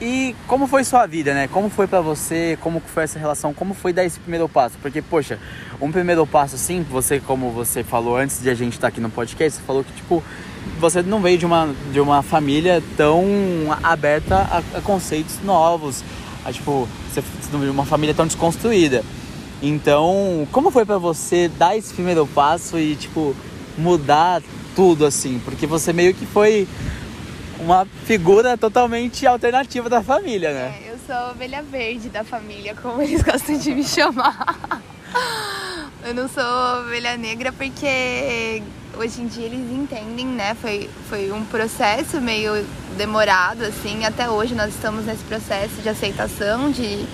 e 0.00 0.34
como 0.48 0.66
foi 0.66 0.82
sua 0.84 1.06
vida, 1.06 1.32
né? 1.32 1.48
Como 1.48 1.70
foi 1.70 1.86
para 1.86 2.00
você? 2.00 2.58
Como 2.60 2.80
foi 2.80 3.04
essa 3.04 3.18
relação? 3.18 3.54
Como 3.54 3.74
foi 3.74 3.92
dar 3.92 4.04
esse 4.04 4.18
primeiro 4.18 4.48
passo? 4.48 4.76
Porque, 4.82 5.00
poxa, 5.00 5.38
um 5.80 5.92
primeiro 5.92 6.26
passo 6.26 6.56
assim, 6.56 6.84
você, 6.90 7.20
como 7.20 7.50
você 7.50 7.84
falou 7.84 8.16
antes 8.16 8.42
de 8.42 8.50
a 8.50 8.54
gente 8.54 8.72
estar 8.72 8.82
tá 8.82 8.88
aqui 8.88 9.00
no 9.00 9.08
podcast, 9.08 9.58
você 9.58 9.66
falou 9.66 9.84
que, 9.84 9.92
tipo, 9.92 10.22
você 10.80 11.02
não 11.02 11.20
veio 11.20 11.38
de 11.38 11.46
uma, 11.46 11.72
de 11.92 12.00
uma 12.00 12.22
família 12.22 12.82
tão 12.96 13.24
aberta 13.82 14.36
a, 14.36 14.78
a 14.78 14.80
conceitos 14.80 15.38
novos. 15.44 16.02
A, 16.44 16.52
tipo, 16.52 16.88
você 17.08 17.22
não 17.52 17.60
veio 17.60 17.70
de 17.70 17.76
uma 17.76 17.86
família 17.86 18.14
tão 18.14 18.26
desconstruída. 18.26 19.04
Então, 19.62 20.46
como 20.50 20.70
foi 20.70 20.84
para 20.84 20.98
você 20.98 21.48
dar 21.48 21.76
esse 21.76 21.94
primeiro 21.94 22.26
passo 22.26 22.78
e, 22.78 22.96
tipo, 22.96 23.34
mudar 23.78 24.42
tudo 24.74 25.06
assim? 25.06 25.40
Porque 25.44 25.66
você 25.66 25.92
meio 25.92 26.12
que 26.12 26.26
foi 26.26 26.66
uma 27.64 27.86
figura 28.04 28.58
totalmente 28.58 29.26
alternativa 29.26 29.88
da 29.88 30.02
família, 30.02 30.52
né? 30.52 30.78
É, 30.84 30.92
eu 30.92 30.98
sou 31.06 31.14
a 31.14 31.30
ovelha 31.30 31.62
verde 31.62 32.10
da 32.10 32.22
família, 32.22 32.76
como 32.80 33.00
eles 33.02 33.22
gostam 33.22 33.56
de 33.56 33.74
me 33.74 33.82
chamar. 33.82 34.82
eu 36.04 36.14
não 36.14 36.28
sou 36.28 36.44
ovelha 36.80 37.16
negra 37.16 37.52
porque 37.52 38.62
hoje 38.96 39.22
em 39.22 39.26
dia 39.26 39.46
eles 39.46 39.72
entendem, 39.72 40.26
né? 40.26 40.54
Foi, 40.60 40.90
foi 41.08 41.32
um 41.32 41.44
processo 41.46 42.20
meio 42.20 42.64
demorado, 42.98 43.64
assim. 43.64 44.04
Até 44.04 44.28
hoje 44.28 44.54
nós 44.54 44.74
estamos 44.74 45.06
nesse 45.06 45.24
processo 45.24 45.80
de 45.80 45.88
aceitação, 45.88 46.70
de 46.70 47.06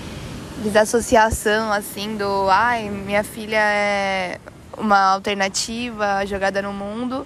desassociação, 0.65 1.73
assim, 1.73 2.17
do 2.17 2.51
ai, 2.51 2.91
minha 2.91 3.23
filha 3.23 3.57
é 3.57 4.39
uma 4.77 5.15
alternativa 5.15 6.27
jogada 6.27 6.61
no 6.61 6.73
mundo. 6.73 7.25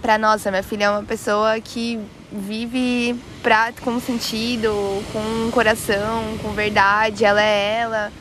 Pra 0.00 0.16
nossa, 0.16 0.50
minha 0.50 0.62
filha 0.62 0.84
é 0.84 0.90
uma 0.90 1.02
pessoa 1.02 1.60
que 1.60 2.00
vive 2.32 3.14
pra, 3.42 3.72
com 3.82 4.00
sentido, 4.00 4.72
com 5.12 5.50
coração, 5.50 6.38
com 6.42 6.52
verdade, 6.52 7.24
ela 7.24 7.42
é 7.42 7.78
ela. 7.80 8.12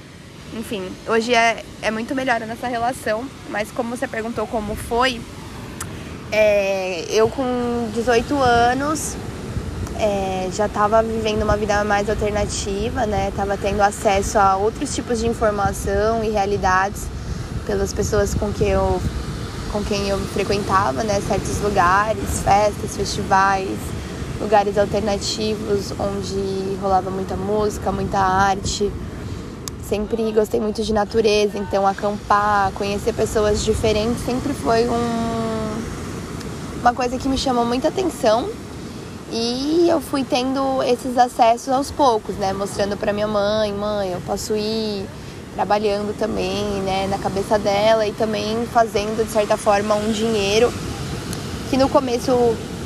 Enfim, 0.53 0.83
hoje 1.07 1.33
é, 1.33 1.63
é 1.81 1.89
muito 1.89 2.13
melhor 2.13 2.43
a 2.43 2.45
nossa 2.45 2.67
relação, 2.67 3.23
mas 3.49 3.71
como 3.71 3.95
você 3.95 4.07
perguntou 4.07 4.45
como 4.45 4.75
foi, 4.75 5.21
é, 6.31 7.05
eu 7.09 7.29
com 7.29 7.89
18 7.93 8.35
anos 8.35 9.15
é, 9.97 10.49
já 10.51 10.65
estava 10.65 11.01
vivendo 11.01 11.43
uma 11.43 11.55
vida 11.55 11.83
mais 11.83 12.09
alternativa, 12.09 13.05
né? 13.05 13.29
Estava 13.29 13.55
tendo 13.55 13.81
acesso 13.81 14.39
a 14.39 14.57
outros 14.57 14.93
tipos 14.93 15.19
de 15.19 15.27
informação 15.27 16.23
e 16.23 16.29
realidades 16.29 17.07
pelas 17.65 17.93
pessoas 17.93 18.33
com 18.33 18.51
que 18.51 18.63
eu 18.67 18.99
com 19.71 19.83
quem 19.83 20.09
eu 20.09 20.19
frequentava, 20.19 21.03
né? 21.03 21.21
Certos 21.27 21.59
lugares, 21.61 22.39
festas, 22.43 22.95
festivais, 22.95 23.77
lugares 24.39 24.77
alternativos 24.77 25.93
onde 25.99 26.77
rolava 26.81 27.09
muita 27.09 27.35
música, 27.35 27.91
muita 27.91 28.19
arte. 28.19 28.91
Sempre 29.87 30.31
gostei 30.31 30.59
muito 30.59 30.83
de 30.83 30.93
natureza, 30.93 31.57
então 31.57 31.85
acampar, 31.85 32.71
conhecer 32.73 33.13
pessoas 33.13 33.63
diferentes 33.63 34.23
sempre 34.25 34.53
foi 34.53 34.87
um, 34.87 35.81
uma 36.79 36.93
coisa 36.93 37.17
que 37.17 37.27
me 37.27 37.37
chamou 37.37 37.65
muita 37.65 37.89
atenção. 37.89 38.49
E 39.33 39.87
eu 39.87 40.01
fui 40.01 40.25
tendo 40.25 40.83
esses 40.83 41.17
acessos 41.17 41.69
aos 41.69 41.89
poucos, 41.89 42.35
né? 42.35 42.51
Mostrando 42.51 42.97
para 42.97 43.13
minha 43.13 43.27
mãe, 43.27 43.71
mãe, 43.71 44.11
eu 44.11 44.21
posso 44.21 44.53
ir 44.55 45.05
trabalhando 45.55 46.17
também, 46.17 46.63
né, 46.83 47.07
na 47.07 47.17
cabeça 47.17 47.59
dela 47.59 48.07
e 48.07 48.11
também 48.13 48.65
fazendo 48.73 49.25
de 49.25 49.31
certa 49.31 49.57
forma 49.57 49.95
um 49.95 50.11
dinheiro 50.11 50.71
que 51.69 51.77
no 51.77 51.89
começo 51.89 52.31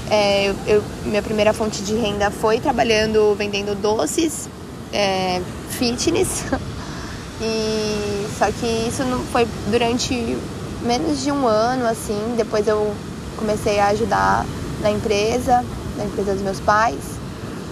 é, 0.10 0.54
eu, 0.68 0.84
minha 1.04 1.22
primeira 1.22 1.54
fonte 1.54 1.82
de 1.84 1.96
renda 1.96 2.30
foi 2.30 2.60
trabalhando 2.60 3.36
vendendo 3.36 3.80
doces 3.80 4.48
é, 4.94 5.42
fitness 5.70 6.46
e 7.42 8.28
só 8.38 8.52
que 8.52 8.88
isso 8.88 9.04
não 9.04 9.20
foi 9.26 9.48
durante 9.70 10.38
menos 10.84 11.24
de 11.24 11.32
um 11.32 11.48
ano 11.48 11.86
assim 11.88 12.36
depois 12.38 12.68
eu 12.68 12.94
comecei 13.38 13.80
a 13.80 13.88
ajudar 13.88 14.46
na 14.82 14.92
empresa 14.92 15.66
na 15.98 16.06
empresa 16.06 16.34
dos 16.34 16.42
meus 16.44 16.60
pais 16.60 17.15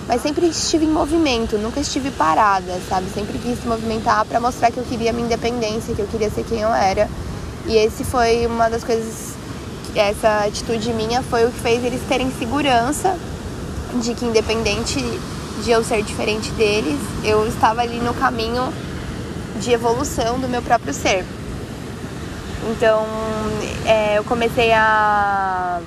mas 0.07 0.21
sempre 0.21 0.47
estive 0.47 0.85
em 0.85 0.89
movimento, 0.89 1.57
nunca 1.57 1.79
estive 1.79 2.11
parada, 2.11 2.79
sabe? 2.89 3.07
Sempre 3.13 3.37
quis 3.39 3.63
movimentar 3.65 4.25
para 4.25 4.39
mostrar 4.39 4.71
que 4.71 4.77
eu 4.77 4.83
queria 4.83 5.13
minha 5.13 5.25
independência, 5.25 5.95
que 5.95 6.01
eu 6.01 6.07
queria 6.07 6.29
ser 6.29 6.43
quem 6.43 6.59
eu 6.59 6.73
era. 6.73 7.09
E 7.65 7.75
esse 7.77 8.03
foi 8.03 8.45
uma 8.45 8.69
das 8.69 8.83
coisas 8.83 9.33
essa 9.95 10.45
atitude 10.45 10.91
minha 10.93 11.21
foi 11.21 11.45
o 11.45 11.51
que 11.51 11.59
fez 11.59 11.83
eles 11.83 12.01
terem 12.07 12.31
segurança 12.31 13.15
de 14.01 14.15
que, 14.15 14.25
independente 14.25 14.99
de 15.63 15.69
eu 15.69 15.83
ser 15.83 16.01
diferente 16.01 16.49
deles, 16.51 16.99
eu 17.23 17.47
estava 17.47 17.81
ali 17.81 17.99
no 17.99 18.13
caminho 18.13 18.73
de 19.59 19.71
evolução 19.71 20.39
do 20.39 20.49
meu 20.49 20.63
próprio 20.63 20.93
ser. 20.93 21.23
Então, 22.71 23.05
é, 23.85 24.17
eu 24.17 24.23
comecei 24.23 24.71
a, 24.73 25.79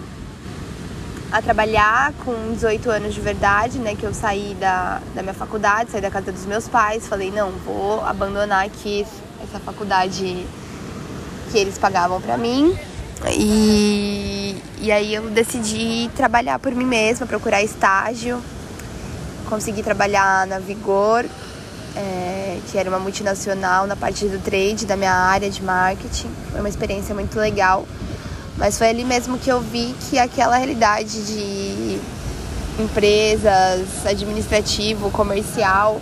a 1.33 1.43
trabalhar 1.43 2.13
com 2.25 2.53
18 2.53 2.91
anos 2.91 3.15
de 3.15 3.21
verdade, 3.21 3.79
né? 3.79 3.95
Que 3.95 4.05
eu 4.05 4.15
saí 4.15 4.57
da, 4.59 5.01
da 5.15 5.23
minha 5.23 5.35
faculdade, 5.35 5.91
saí 5.91 6.01
da 6.01 6.11
casa 6.11 6.33
dos 6.33 6.47
meus 6.47 6.69
pais. 6.69 7.07
Falei, 7.07 7.31
não, 7.31 7.51
vou 7.65 8.05
abandonar 8.05 8.65
aqui 8.65 9.07
essa 9.43 9.59
faculdade 9.59 10.47
que 11.51 11.59
eles 11.59 11.79
pagavam 11.79 12.21
para 12.21 12.37
mim 12.37 12.77
e, 13.31 14.57
e 14.81 14.93
aí 14.93 15.15
eu 15.15 15.31
decidi 15.31 16.11
trabalhar 16.15 16.59
por 16.59 16.73
mim 16.73 16.85
mesma, 16.85 17.27
procurar 17.27 17.63
estágio. 17.63 18.41
Consegui 19.49 19.83
trabalhar 19.83 20.47
na 20.47 20.59
Vigor, 20.59 21.25
é, 21.95 22.59
que 22.71 22.77
era 22.77 22.89
uma 22.89 22.99
multinacional 22.99 23.87
na 23.87 23.97
parte 23.97 24.27
do 24.27 24.43
trade, 24.43 24.85
da 24.85 24.97
minha 24.97 25.13
área 25.13 25.49
de 25.49 25.63
marketing. 25.63 26.31
Foi 26.51 26.61
uma 26.61 26.69
experiência 26.69 27.15
muito 27.15 27.39
legal. 27.39 27.87
Mas 28.57 28.79
foi 28.79 28.89
ali 28.89 29.05
mesmo 29.05 29.39
que 29.39 29.51
eu 29.51 29.61
vi 29.61 29.95
que 30.09 30.19
aquela 30.19 30.57
realidade 30.57 31.27
de 31.27 32.01
empresas, 32.79 34.07
administrativo, 34.07 35.11
comercial, 35.11 36.01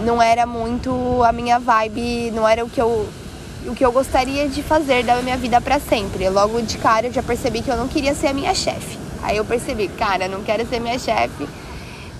não 0.00 0.20
era 0.20 0.46
muito 0.46 1.22
a 1.22 1.32
minha 1.32 1.58
vibe, 1.58 2.32
não 2.32 2.48
era 2.48 2.64
o 2.64 2.70
que 2.70 2.80
eu 2.80 3.08
o 3.66 3.74
que 3.74 3.84
eu 3.84 3.92
gostaria 3.92 4.48
de 4.48 4.62
fazer 4.62 5.04
da 5.04 5.16
minha 5.16 5.36
vida 5.36 5.60
para 5.60 5.78
sempre. 5.78 6.28
Logo 6.30 6.62
de 6.62 6.78
cara 6.78 7.08
eu 7.08 7.12
já 7.12 7.22
percebi 7.22 7.60
que 7.60 7.70
eu 7.70 7.76
não 7.76 7.88
queria 7.88 8.14
ser 8.14 8.28
a 8.28 8.32
minha 8.32 8.54
chefe. 8.54 8.98
Aí 9.22 9.36
eu 9.36 9.44
percebi, 9.44 9.86
cara, 9.88 10.28
não 10.28 10.42
quero 10.42 10.66
ser 10.66 10.80
minha 10.80 10.98
chefe. 10.98 11.46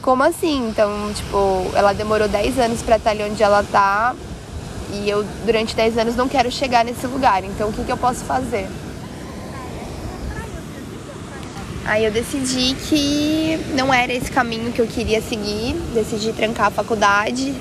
Como 0.02 0.23
assim? 0.23 0.69
Então, 0.69 0.90
tipo, 1.14 1.71
ela 1.75 1.92
demorou 1.92 2.28
10 2.28 2.59
anos 2.59 2.83
para 2.83 2.97
estar 2.97 3.11
ali 3.11 3.23
onde 3.25 3.42
ela 3.42 3.64
tá. 3.64 4.14
E 4.92 5.09
eu, 5.09 5.25
durante 5.47 5.75
10 5.75 5.99
anos, 5.99 6.16
não 6.16 6.28
quero 6.28 6.50
chegar 6.50 6.85
nesse 6.85 7.07
lugar. 7.07 7.42
Então, 7.45 7.69
o 7.69 7.73
que, 7.73 7.85
que 7.85 7.92
eu 7.92 7.97
posso 7.97 8.25
fazer? 8.25 8.69
Aí 11.90 12.04
eu 12.04 12.12
decidi 12.12 12.76
que 12.88 13.59
não 13.75 13.92
era 13.92 14.12
esse 14.12 14.30
caminho 14.30 14.73
que 14.73 14.80
eu 14.80 14.87
queria 14.87 15.20
seguir. 15.20 15.75
Decidi 15.92 16.32
trancar 16.32 16.68
a 16.68 16.70
faculdade, 16.70 17.52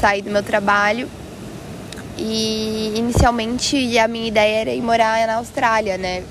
sair 0.00 0.22
do 0.22 0.30
meu 0.30 0.44
trabalho 0.44 1.08
E 2.16 2.92
inicialmente 2.96 3.98
a 3.98 4.06
minha 4.06 4.28
ideia 4.28 4.60
era 4.60 4.70
ir 4.70 4.80
morar 4.80 5.26
na 5.26 5.36
Austrália, 5.36 5.98
né? 5.98 6.22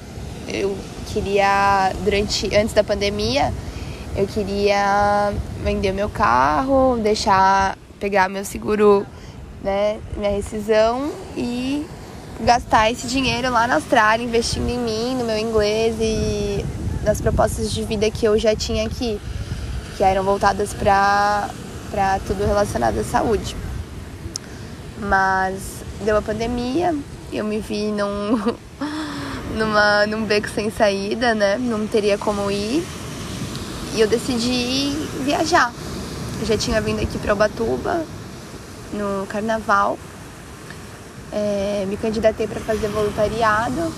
Eu 0.48 0.78
queria, 1.08 1.92
durante, 2.06 2.56
antes 2.56 2.74
da 2.74 2.84
pandemia, 2.84 3.54
eu 4.16 4.26
queria 4.26 5.34
vender 5.64 5.92
meu 5.92 6.10
carro, 6.10 6.98
deixar, 7.04 7.78
pegar 8.00 8.30
meu 8.30 8.46
seguro, 8.46 9.06
né, 9.62 10.00
minha 10.16 10.32
rescisão 10.32 11.12
e 11.36 11.86
gastar 12.42 12.92
esse 12.92 13.08
dinheiro 13.08 13.52
lá 13.52 13.68
na 13.68 13.76
Austrália, 13.76 14.24
investindo 14.24 14.70
em 14.70 14.80
mim, 14.80 15.16
no 15.16 15.26
meu 15.26 15.38
inglês 15.38 15.96
e 16.00 16.43
nas 17.04 17.20
propostas 17.20 17.72
de 17.72 17.84
vida 17.84 18.10
que 18.10 18.26
eu 18.26 18.38
já 18.40 18.56
tinha 18.56 18.86
aqui, 18.86 19.20
que 19.98 20.04
eram 20.04 20.24
voltadas 20.24 20.74
para 20.74 21.50
tudo 22.26 22.46
relacionado 22.46 23.00
à 23.00 23.04
saúde. 23.04 23.56
Mas 25.00 25.84
deu 26.04 26.18
a 26.18 26.22
pandemia, 26.22 26.96
eu 27.32 27.44
me 27.44 27.60
vi 27.60 27.92
num, 27.92 28.56
numa, 29.56 30.08
num 30.08 30.26
beco 30.26 30.50
sem 30.50 30.72
saída, 30.72 31.36
né? 31.36 31.58
Não 31.58 31.86
teria 31.86 32.18
como 32.18 32.50
ir. 32.50 32.86
E 33.94 34.02
eu 34.02 34.08
decidi 34.08 34.92
viajar. 35.24 35.72
Eu 36.40 36.48
já 36.48 36.58
tinha 36.58 36.82
vindo 36.82 37.02
aqui 37.02 37.18
para 37.20 37.34
Ubatuba 37.34 38.04
no 38.94 39.28
carnaval. 39.28 40.00
É, 41.32 41.86
me 41.88 41.98
candidatei 41.98 42.48
para 42.48 42.60
fazer 42.62 42.88
voluntariado 42.88 43.92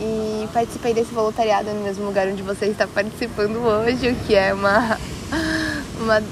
e 0.00 0.48
participei 0.52 0.92
desse 0.92 1.12
voluntariado 1.12 1.70
no 1.70 1.82
mesmo 1.82 2.04
lugar 2.04 2.26
onde 2.26 2.42
você 2.42 2.66
está 2.66 2.86
participando 2.86 3.56
hoje, 3.56 4.10
o 4.10 4.16
que 4.26 4.34
é 4.34 4.52
uma, 4.52 4.98
uma 6.00 6.22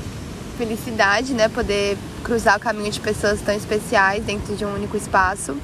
felicidade, 0.59 1.33
né? 1.33 1.49
Poder 1.49 1.97
cruzar 2.25 2.57
o 2.57 2.61
caminho 2.61 2.91
de 2.91 3.01
pessoas 3.01 3.41
tão 3.41 3.55
especiais 3.55 4.25
dentro 4.25 4.55
de 4.57 4.65
um 4.65 4.75
único 4.75 4.97
espaço. 4.97 5.57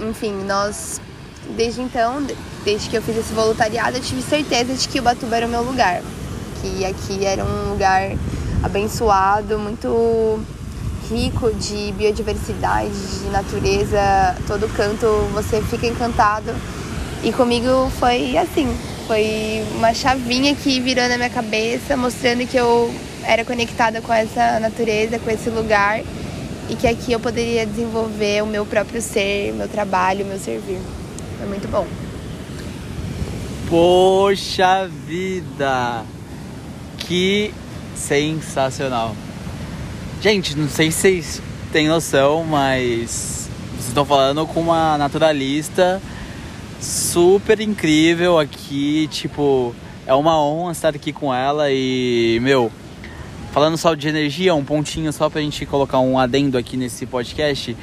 Enfim, 0.00 0.32
nós, 0.44 1.00
desde 1.56 1.80
então, 1.80 2.24
desde 2.64 2.88
que 2.88 2.96
eu 2.96 3.02
fiz 3.02 3.16
esse 3.16 3.32
voluntariado, 3.32 3.96
eu 3.96 4.02
tive 4.02 4.22
certeza 4.22 4.74
de 4.74 4.88
que 4.88 5.00
o 5.00 5.02
Batuba 5.02 5.36
era 5.36 5.46
o 5.46 5.48
meu 5.48 5.62
lugar. 5.62 6.02
Que 6.60 6.84
aqui 6.84 7.24
era 7.24 7.44
um 7.44 7.70
lugar 7.70 8.12
abençoado, 8.62 9.58
muito 9.58 10.40
rico 11.10 11.52
de 11.52 11.92
biodiversidade, 11.92 12.90
de 12.90 13.30
natureza, 13.30 14.36
todo 14.46 14.68
canto 14.74 15.06
você 15.32 15.62
fica 15.62 15.86
encantado. 15.86 16.54
E 17.22 17.32
comigo 17.32 17.90
foi 17.98 18.36
assim, 18.36 18.68
foi 19.06 19.64
uma 19.76 19.92
chavinha 19.92 20.54
que 20.54 20.78
virou 20.80 21.08
na 21.08 21.16
minha 21.16 21.30
cabeça, 21.30 21.96
mostrando 21.96 22.46
que 22.46 22.56
eu 22.56 22.92
era 23.24 23.44
conectada 23.44 24.00
com 24.00 24.12
essa 24.12 24.60
natureza, 24.60 25.18
com 25.18 25.30
esse 25.30 25.50
lugar 25.50 26.00
e 26.68 26.76
que 26.76 26.86
aqui 26.86 27.12
eu 27.12 27.20
poderia 27.20 27.66
desenvolver 27.66 28.42
o 28.42 28.46
meu 28.46 28.64
próprio 28.66 29.00
ser, 29.00 29.52
meu 29.54 29.68
trabalho, 29.68 30.24
meu 30.24 30.38
servir. 30.38 30.80
Foi 31.38 31.46
muito 31.46 31.66
bom. 31.68 31.86
Poxa 33.68 34.88
vida! 35.06 36.04
Que 36.98 37.52
sensacional! 37.94 39.14
Gente, 40.20 40.56
não 40.58 40.68
sei 40.68 40.90
se 40.90 40.98
vocês 41.00 41.42
têm 41.72 41.88
noção, 41.88 42.44
mas 42.44 43.48
vocês 43.70 43.88
estão 43.88 44.04
falando 44.04 44.46
com 44.46 44.60
uma 44.60 44.98
naturalista 44.98 46.02
super 46.80 47.60
incrível 47.60 48.38
aqui. 48.38 49.08
Tipo, 49.10 49.74
é 50.06 50.14
uma 50.14 50.42
honra 50.42 50.72
estar 50.72 50.88
aqui 50.94 51.12
com 51.12 51.32
ela 51.32 51.70
e, 51.70 52.38
meu, 52.42 52.70
Falando 53.52 53.78
só 53.78 53.94
de 53.94 54.06
energia, 54.06 54.54
um 54.54 54.64
pontinho 54.64 55.12
só 55.12 55.28
pra 55.30 55.40
gente 55.40 55.64
colocar 55.64 55.98
um 56.00 56.18
adendo 56.18 56.58
aqui 56.58 56.76
nesse 56.76 57.06
podcast. 57.06 57.76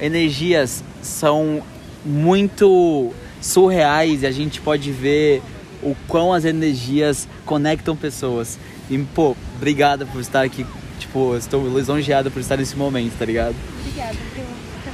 Energias 0.00 0.82
são 1.02 1.62
muito 2.04 3.12
surreais 3.40 4.22
e 4.22 4.26
a 4.26 4.32
gente 4.32 4.60
pode 4.60 4.90
ver 4.90 5.42
o 5.82 5.94
quão 6.08 6.32
as 6.32 6.44
energias 6.44 7.28
conectam 7.44 7.94
pessoas. 7.94 8.58
E, 8.90 8.98
pô, 8.98 9.36
obrigada 9.56 10.06
por 10.06 10.20
estar 10.20 10.42
aqui. 10.42 10.66
Tipo, 11.04 11.36
estou 11.36 11.68
lisonjeado 11.68 12.30
por 12.30 12.40
estar 12.40 12.56
nesse 12.56 12.74
momento, 12.76 13.18
tá 13.18 13.26
ligado? 13.26 13.54
Obrigada, 13.80 14.16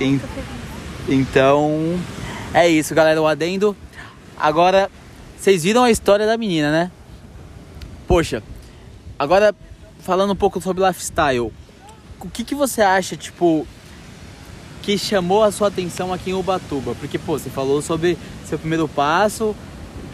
en 0.00 0.20
Então, 1.08 1.98
é 2.52 2.68
isso, 2.68 2.92
galera, 2.96 3.22
o 3.22 3.28
adendo. 3.28 3.76
Agora, 4.36 4.90
vocês 5.38 5.62
viram 5.62 5.84
a 5.84 5.90
história 5.90 6.26
da 6.26 6.36
menina, 6.36 6.72
né? 6.72 6.90
Poxa, 8.08 8.42
agora 9.16 9.54
falando 10.00 10.32
um 10.32 10.36
pouco 10.36 10.60
sobre 10.60 10.84
lifestyle, 10.84 11.52
o 12.18 12.28
que, 12.28 12.42
que 12.42 12.54
você 12.56 12.82
acha, 12.82 13.16
tipo, 13.16 13.64
que 14.82 14.98
chamou 14.98 15.44
a 15.44 15.52
sua 15.52 15.68
atenção 15.68 16.12
aqui 16.12 16.30
em 16.30 16.34
Ubatuba? 16.34 16.96
Porque, 16.96 17.18
pô, 17.18 17.38
você 17.38 17.48
falou 17.48 17.80
sobre 17.80 18.18
seu 18.44 18.58
primeiro 18.58 18.88
passo, 18.88 19.54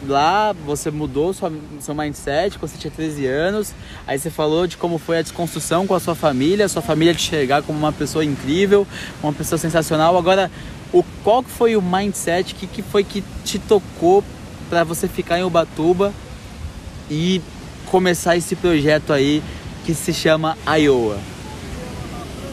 lá 0.06 0.52
você 0.52 0.90
mudou 0.90 1.32
sua, 1.32 1.52
seu 1.80 1.94
mindset 1.94 2.58
quando 2.58 2.70
você 2.70 2.78
tinha 2.78 2.90
13 2.90 3.26
anos, 3.26 3.74
aí 4.06 4.18
você 4.18 4.30
falou 4.30 4.66
de 4.66 4.76
como 4.76 4.98
foi 4.98 5.18
a 5.18 5.22
desconstrução 5.22 5.86
com 5.86 5.94
a 5.94 6.00
sua 6.00 6.14
família, 6.14 6.68
sua 6.68 6.82
família 6.82 7.14
te 7.14 7.26
enxergar 7.26 7.62
como 7.62 7.78
uma 7.78 7.92
pessoa 7.92 8.24
incrível, 8.24 8.86
uma 9.22 9.32
pessoa 9.32 9.58
sensacional. 9.58 10.16
Agora, 10.16 10.50
o, 10.92 11.02
qual 11.22 11.42
que 11.42 11.50
foi 11.50 11.76
o 11.76 11.82
mindset, 11.82 12.54
que, 12.54 12.66
que 12.66 12.82
foi 12.82 13.04
que 13.04 13.22
te 13.44 13.58
tocou 13.58 14.24
para 14.70 14.84
você 14.84 15.08
ficar 15.08 15.38
em 15.38 15.42
Ubatuba 15.42 16.12
e 17.10 17.40
começar 17.86 18.36
esse 18.36 18.56
projeto 18.56 19.12
aí 19.12 19.42
que 19.84 19.94
se 19.94 20.12
chama 20.12 20.56
Iowa? 20.66 21.18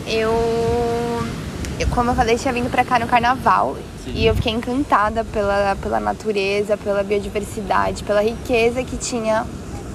Eu, 0.05 0.33
eu 1.79 1.87
como 1.87 2.11
eu 2.11 2.15
falei, 2.15 2.37
tinha 2.37 2.53
vindo 2.53 2.69
pra 2.69 2.83
cá 2.83 2.99
no 2.99 3.07
carnaval 3.07 3.75
Sim. 4.03 4.13
e 4.15 4.25
eu 4.25 4.35
fiquei 4.35 4.51
encantada 4.51 5.23
pela, 5.23 5.75
pela 5.81 5.99
natureza, 5.99 6.77
pela 6.77 7.03
biodiversidade, 7.03 8.03
pela 8.03 8.21
riqueza 8.21 8.83
que 8.83 8.97
tinha. 8.97 9.45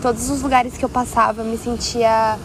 Todos 0.00 0.30
os 0.30 0.42
lugares 0.42 0.76
que 0.76 0.84
eu 0.84 0.88
passava, 0.88 1.42
eu 1.42 1.44
me 1.44 1.58
sentia 1.58 2.38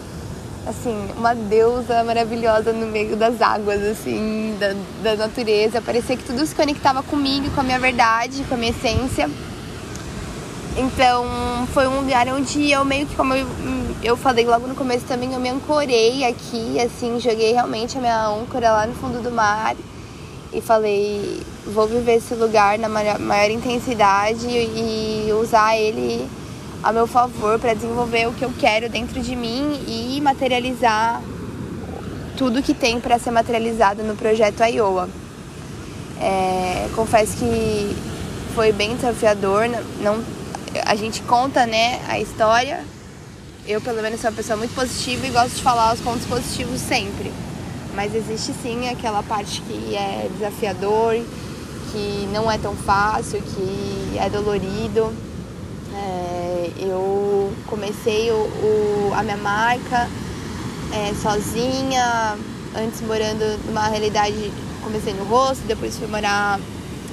assim, 0.66 0.98
uma 1.18 1.36
deusa 1.36 2.04
maravilhosa 2.04 2.72
no 2.72 2.88
meio 2.88 3.16
das 3.16 3.42
águas, 3.42 3.82
assim, 3.84 4.56
da, 4.60 4.74
da 5.04 5.16
natureza. 5.16 5.82
Parecia 5.82 6.16
que 6.16 6.24
tudo 6.24 6.46
se 6.46 6.56
conectava 6.56 7.04
comigo, 7.04 7.50
com 7.52 7.62
a 7.62 7.64
minha 7.64 7.80
verdade, 7.80 8.44
com 8.48 8.56
a 8.56 8.58
minha 8.58 8.72
essência. 8.72 9.30
Então, 10.76 11.26
foi 11.74 11.88
um 11.88 12.00
lugar 12.00 12.28
onde 12.30 12.72
eu 12.72 12.84
meio 12.84 13.06
que, 13.06 13.16
como 13.16 13.34
eu, 13.36 13.46
eu 14.04 14.18
falei 14.18 14.46
logo 14.46 14.68
no 14.68 14.76
começo 14.76 15.06
também, 15.06 15.34
eu 15.34 15.40
me 15.40 15.50
ancorei 15.50 16.26
aqui, 16.26 16.80
assim, 16.80 17.20
joguei 17.20 17.54
realmente 17.54 17.98
a 17.98 18.02
minha 18.02 18.28
âncora 18.28 18.72
lá 18.72 18.86
no 18.86 18.94
fundo 18.94 19.22
do 19.22 19.32
mar 19.32 19.76
e 20.52 20.60
falei, 20.62 21.42
vou 21.66 21.88
viver 21.88 22.16
esse 22.16 22.36
lugar 22.36 22.78
na 22.78 22.90
maior, 22.90 23.18
maior 23.18 23.50
intensidade 23.50 24.46
e 24.48 25.32
usar 25.42 25.78
ele 25.78 26.30
a 26.84 26.92
meu 26.92 27.08
favor 27.08 27.58
para 27.58 27.74
desenvolver 27.74 28.28
o 28.28 28.34
que 28.34 28.44
eu 28.44 28.52
quero 28.60 28.90
dentro 28.90 29.22
de 29.22 29.36
mim 29.38 29.82
e 29.88 30.20
materializar 30.22 31.22
tudo 32.38 32.62
que 32.62 32.74
tem 32.74 33.00
para 33.00 33.18
ser 33.18 33.32
materializado 33.32 34.04
no 34.04 34.16
projeto 34.18 34.62
Iowa. 34.64 35.08
É, 36.20 36.90
confesso 36.94 37.38
que 37.38 37.96
foi 38.54 38.74
bem 38.74 38.96
desafiador, 38.96 39.70
não 40.02 40.22
a 40.86 40.96
gente 40.96 41.22
conta, 41.22 41.66
né, 41.66 42.02
a 42.08 42.20
história. 42.20 42.84
Eu, 43.66 43.80
pelo 43.80 44.02
menos, 44.02 44.20
sou 44.20 44.30
uma 44.30 44.36
pessoa 44.36 44.58
muito 44.58 44.76
positiva 44.76 45.26
e 45.26 45.30
gosto 45.30 45.56
de 45.56 45.62
falar 45.62 45.94
os 45.94 46.02
pontos 46.02 46.26
positivos 46.26 46.82
sempre. 46.82 47.32
Mas 47.96 48.14
existe 48.14 48.54
sim 48.62 48.90
aquela 48.90 49.24
parte 49.24 49.62
que 49.62 49.96
é 49.96 50.30
desafiador, 50.34 51.16
que 51.92 52.28
não 52.34 52.52
é 52.52 52.58
tão 52.58 52.76
fácil, 52.76 53.42
que 53.42 54.18
é 54.18 54.30
dolorido. 54.30 55.14
É, 55.96 56.72
eu 56.78 57.54
comecei 57.68 58.32
o, 58.32 58.36
o, 58.36 59.14
a 59.16 59.24
minha 59.24 59.38
marca 59.38 60.10
é, 60.92 61.14
sozinha, 61.22 62.38
antes 62.76 63.00
morando 63.00 63.60
numa 63.66 63.88
realidade, 63.88 64.52
comecei 64.84 65.14
no 65.14 65.24
rosto, 65.24 65.64
depois 65.68 65.98
fui 65.98 66.08
morar 66.08 66.60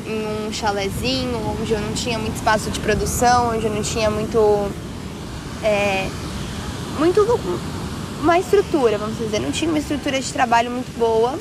em 0.05 0.49
um 0.49 0.53
chalezinho, 0.53 1.39
onde 1.61 1.73
eu 1.73 1.81
não 1.81 1.93
tinha 1.93 2.19
muito 2.19 2.35
espaço 2.35 2.71
de 2.71 2.81
produção, 2.81 3.55
onde 3.55 3.67
eu 3.67 3.73
não 3.73 3.83
tinha 3.83 4.11
muito. 4.11 4.39
É, 5.63 6.09
muito. 7.01 7.23
uma 8.21 8.39
estrutura, 8.39 8.99
vamos 8.99 9.17
dizer. 9.17 9.41
Não 9.41 9.51
tinha 9.51 9.71
uma 9.71 9.79
estrutura 9.79 10.21
de 10.21 10.31
trabalho 10.31 10.71
muito 10.71 10.97
boa, 10.99 11.37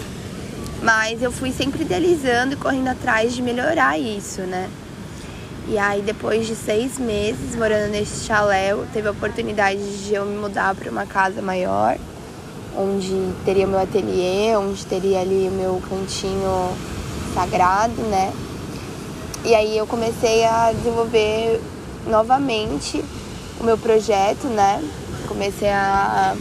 mas 0.82 1.22
eu 1.22 1.32
fui 1.34 1.52
sempre 1.52 1.82
idealizando 1.82 2.54
e 2.54 2.56
correndo 2.56 2.88
atrás 2.88 3.34
de 3.34 3.41
melhorar 3.41 4.00
isso, 4.00 4.41
né? 4.41 4.69
E 5.67 5.78
aí, 5.78 6.02
depois 6.02 6.48
de 6.48 6.56
seis 6.56 6.98
meses 6.98 7.56
morando 7.56 7.91
nesse 7.91 8.26
chalé, 8.26 8.74
teve 8.93 9.10
a 9.10 9.12
oportunidade 9.12 9.80
de 10.06 10.13
eu 10.13 10.26
me 10.26 10.38
mudar 10.38 10.74
para 10.74 10.89
uma 10.89 11.06
casa 11.06 11.41
maior, 11.41 11.98
onde 12.76 13.13
teria 13.43 13.67
meu 13.67 13.80
ateliê, 13.80 14.56
onde 14.56 14.86
teria 14.86 15.19
ali 15.19 15.50
o 15.50 15.52
meu 15.52 15.82
cantinho 15.89 16.72
sagrado, 17.36 18.02
né? 18.04 18.34
E 19.43 19.54
aí 19.54 19.78
eu 19.78 19.86
comecei 19.86 20.45
a 20.45 20.72
desenvolver 20.72 21.62
novamente 22.08 23.04
o 23.60 23.63
meu 23.63 23.78
projeto, 23.78 24.48
né? 24.48 24.82
Comecei 25.30 25.70
a, 25.70 26.36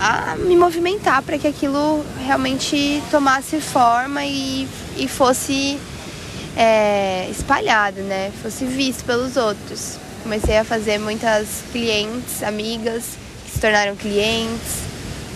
a 0.00 0.36
me 0.36 0.56
movimentar 0.56 1.22
para 1.22 1.38
que 1.38 1.46
aquilo 1.46 2.04
realmente 2.26 3.00
tomasse 3.10 3.60
forma 3.60 4.26
e, 4.26 4.68
e 4.96 5.06
fosse 5.06 5.78
é, 6.56 7.28
espalhado, 7.30 8.00
né? 8.00 8.32
Fosse 8.42 8.64
visto 8.64 9.04
pelos 9.04 9.36
outros. 9.36 9.96
Comecei 10.24 10.58
a 10.58 10.64
fazer 10.64 10.98
muitas 10.98 11.62
clientes, 11.70 12.42
amigas 12.42 13.04
que 13.44 13.52
se 13.52 13.60
tornaram 13.60 13.94
clientes, 13.94 14.82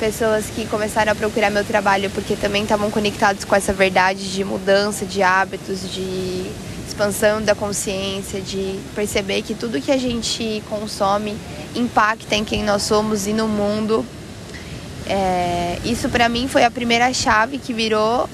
pessoas 0.00 0.46
que 0.46 0.66
começaram 0.66 1.12
a 1.12 1.14
procurar 1.14 1.50
meu 1.50 1.64
trabalho 1.64 2.10
porque 2.10 2.34
também 2.34 2.64
estavam 2.64 2.90
conectados 2.90 3.44
com 3.44 3.54
essa 3.54 3.72
verdade 3.72 4.32
de 4.32 4.42
mudança 4.44 5.06
de 5.06 5.22
hábitos, 5.22 5.92
de 5.92 6.50
expansão 6.88 7.40
da 7.42 7.54
consciência, 7.54 8.40
de 8.40 8.78
perceber 8.94 9.42
que 9.42 9.54
tudo 9.54 9.80
que 9.80 9.92
a 9.92 9.96
gente 9.96 10.62
consome 10.68 11.36
impacta 11.74 12.34
em 12.34 12.44
quem 12.44 12.64
nós 12.64 12.82
somos 12.82 13.26
e 13.26 13.32
no 13.32 13.46
mundo. 13.46 14.04
É, 15.06 15.78
isso 15.84 16.08
para 16.08 16.28
mim 16.28 16.48
foi 16.48 16.64
a 16.64 16.70
primeira 16.70 17.12
chave 17.14 17.58
que 17.58 17.72
virou 17.72 18.28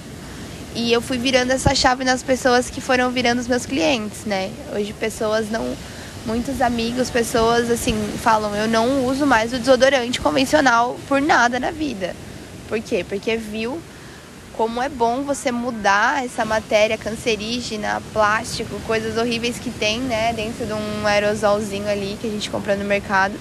e 0.75 0.93
eu 0.93 1.01
fui 1.01 1.19
virando 1.19 1.53
essa 1.53 1.75
chave 1.75 2.05
nas 2.05 2.23
pessoas 2.23 2.69
que 2.69 2.81
foram 2.81 3.11
virando 3.11 3.40
os 3.40 3.47
meus 3.47 3.64
clientes, 3.64 4.25
né? 4.25 4.51
Hoje 4.75 4.93
pessoas 4.93 5.51
não 5.51 5.77
muitos 6.27 6.61
amigos, 6.62 7.11
pessoas 7.11 7.71
assim, 7.71 7.95
falam, 8.17 8.57
eu 8.57 8.67
não 8.67 9.05
uso 9.05 9.27
mais 9.27 9.53
o 9.53 9.59
desodorante 9.59 10.21
convencional 10.21 10.99
por 11.07 11.21
nada 11.21 11.61
na 11.61 11.71
vida. 11.71 12.17
Por 12.67 12.81
quê? 12.81 13.05
Porque 13.07 13.37
viu 13.37 13.79
como 14.57 14.81
é 14.81 14.88
bom 14.88 15.23
você 15.23 15.51
mudar 15.51 16.25
essa 16.25 16.45
matéria 16.45 16.97
cancerígena, 16.97 18.01
plástico, 18.12 18.81
coisas 18.87 19.17
horríveis 19.17 19.59
que 19.59 19.71
tem, 19.71 20.01
né, 20.01 20.33
dentro 20.33 20.64
de 20.64 20.73
um 20.73 21.07
aerosolzinho 21.07 21.88
ali 21.88 22.17
que 22.21 22.27
a 22.27 22.31
gente 22.31 22.49
compra 22.51 22.77
no 22.77 22.85
mercado, 22.85 23.35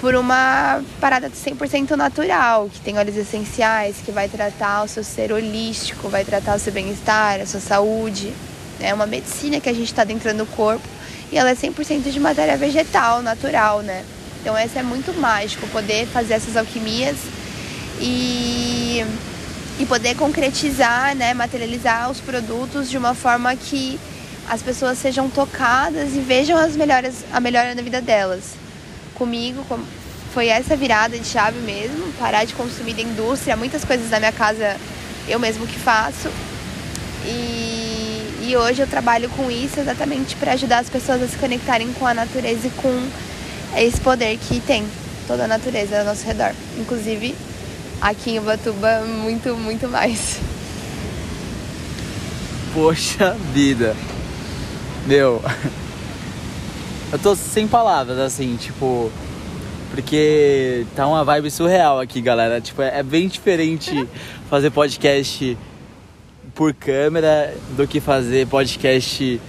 por 0.00 0.14
uma 0.14 0.82
parada 1.00 1.30
100% 1.30 1.92
natural, 1.92 2.68
que 2.68 2.80
tem 2.80 2.98
óleos 2.98 3.16
essenciais, 3.16 3.96
que 4.04 4.12
vai 4.12 4.28
tratar 4.28 4.82
o 4.82 4.88
seu 4.88 5.02
ser 5.02 5.32
holístico, 5.32 6.08
vai 6.08 6.24
tratar 6.24 6.56
o 6.56 6.58
seu 6.58 6.72
bem-estar, 6.72 7.40
a 7.40 7.46
sua 7.46 7.60
saúde. 7.60 8.32
É 8.78 8.92
uma 8.92 9.06
medicina 9.06 9.58
que 9.58 9.68
a 9.68 9.72
gente 9.72 9.86
está 9.86 10.04
dentro 10.04 10.34
do 10.34 10.44
corpo 10.44 10.86
e 11.32 11.38
ela 11.38 11.50
é 11.50 11.54
100% 11.54 12.10
de 12.10 12.20
matéria 12.20 12.56
vegetal, 12.58 13.22
natural, 13.22 13.80
né? 13.80 14.04
Então 14.40 14.56
essa 14.56 14.80
é 14.80 14.82
muito 14.82 15.18
mágico, 15.18 15.66
poder 15.68 16.06
fazer 16.06 16.34
essas 16.34 16.56
alquimias 16.56 17.16
e, 17.98 19.02
e 19.78 19.86
poder 19.86 20.16
concretizar, 20.16 21.14
né, 21.14 21.34
materializar 21.34 22.10
os 22.10 22.20
produtos 22.20 22.90
de 22.90 22.96
uma 22.96 23.14
forma 23.14 23.54
que 23.54 23.98
as 24.48 24.62
pessoas 24.62 24.98
sejam 24.98 25.28
tocadas 25.28 26.14
e 26.14 26.20
vejam 26.20 26.56
as 26.56 26.76
melhores, 26.76 27.24
a 27.32 27.40
melhora 27.40 27.74
na 27.74 27.82
vida 27.82 28.00
delas. 28.00 28.54
Comigo 29.14 29.64
foi 30.32 30.48
essa 30.48 30.76
virada 30.76 31.18
de 31.18 31.26
chave 31.26 31.58
mesmo, 31.60 32.12
parar 32.18 32.44
de 32.44 32.54
consumir 32.54 32.94
da 32.94 33.02
indústria, 33.02 33.56
muitas 33.56 33.84
coisas 33.84 34.08
da 34.08 34.18
minha 34.18 34.32
casa 34.32 34.76
eu 35.28 35.38
mesmo 35.38 35.66
que 35.66 35.78
faço. 35.78 36.30
E 37.24 37.86
e 38.46 38.56
hoje 38.56 38.80
eu 38.80 38.86
trabalho 38.86 39.28
com 39.30 39.50
isso 39.50 39.80
exatamente 39.80 40.36
para 40.36 40.52
ajudar 40.52 40.78
as 40.78 40.88
pessoas 40.88 41.20
a 41.20 41.26
se 41.26 41.36
conectarem 41.36 41.92
com 41.94 42.06
a 42.06 42.14
natureza 42.14 42.68
e 42.68 42.70
com 42.70 43.08
esse 43.76 44.00
poder 44.00 44.38
que 44.38 44.60
tem 44.60 44.86
toda 45.26 45.46
a 45.46 45.48
natureza 45.48 45.98
ao 45.98 46.04
nosso 46.04 46.24
redor. 46.24 46.52
Inclusive 46.78 47.34
aqui 48.00 48.32
em 48.32 48.38
Ubatuba, 48.38 49.02
muito, 49.02 49.56
muito 49.56 49.88
mais. 49.88 50.40
Poxa 52.72 53.36
vida. 53.52 53.96
Meu. 55.06 55.42
Eu 57.12 57.18
tô 57.18 57.34
sem 57.34 57.66
palavras, 57.66 58.18
assim, 58.18 58.56
tipo. 58.56 59.10
Porque 59.90 60.84
tá 60.94 61.06
uma 61.06 61.24
vibe 61.24 61.50
surreal 61.50 62.00
aqui, 62.00 62.20
galera. 62.20 62.60
Tipo, 62.60 62.82
é 62.82 63.02
bem 63.02 63.28
diferente 63.28 64.06
fazer 64.50 64.70
podcast 64.70 65.56
por 66.54 66.74
câmera 66.74 67.54
do 67.76 67.86
que 67.86 68.00
fazer 68.00 68.46
podcast 68.46 69.40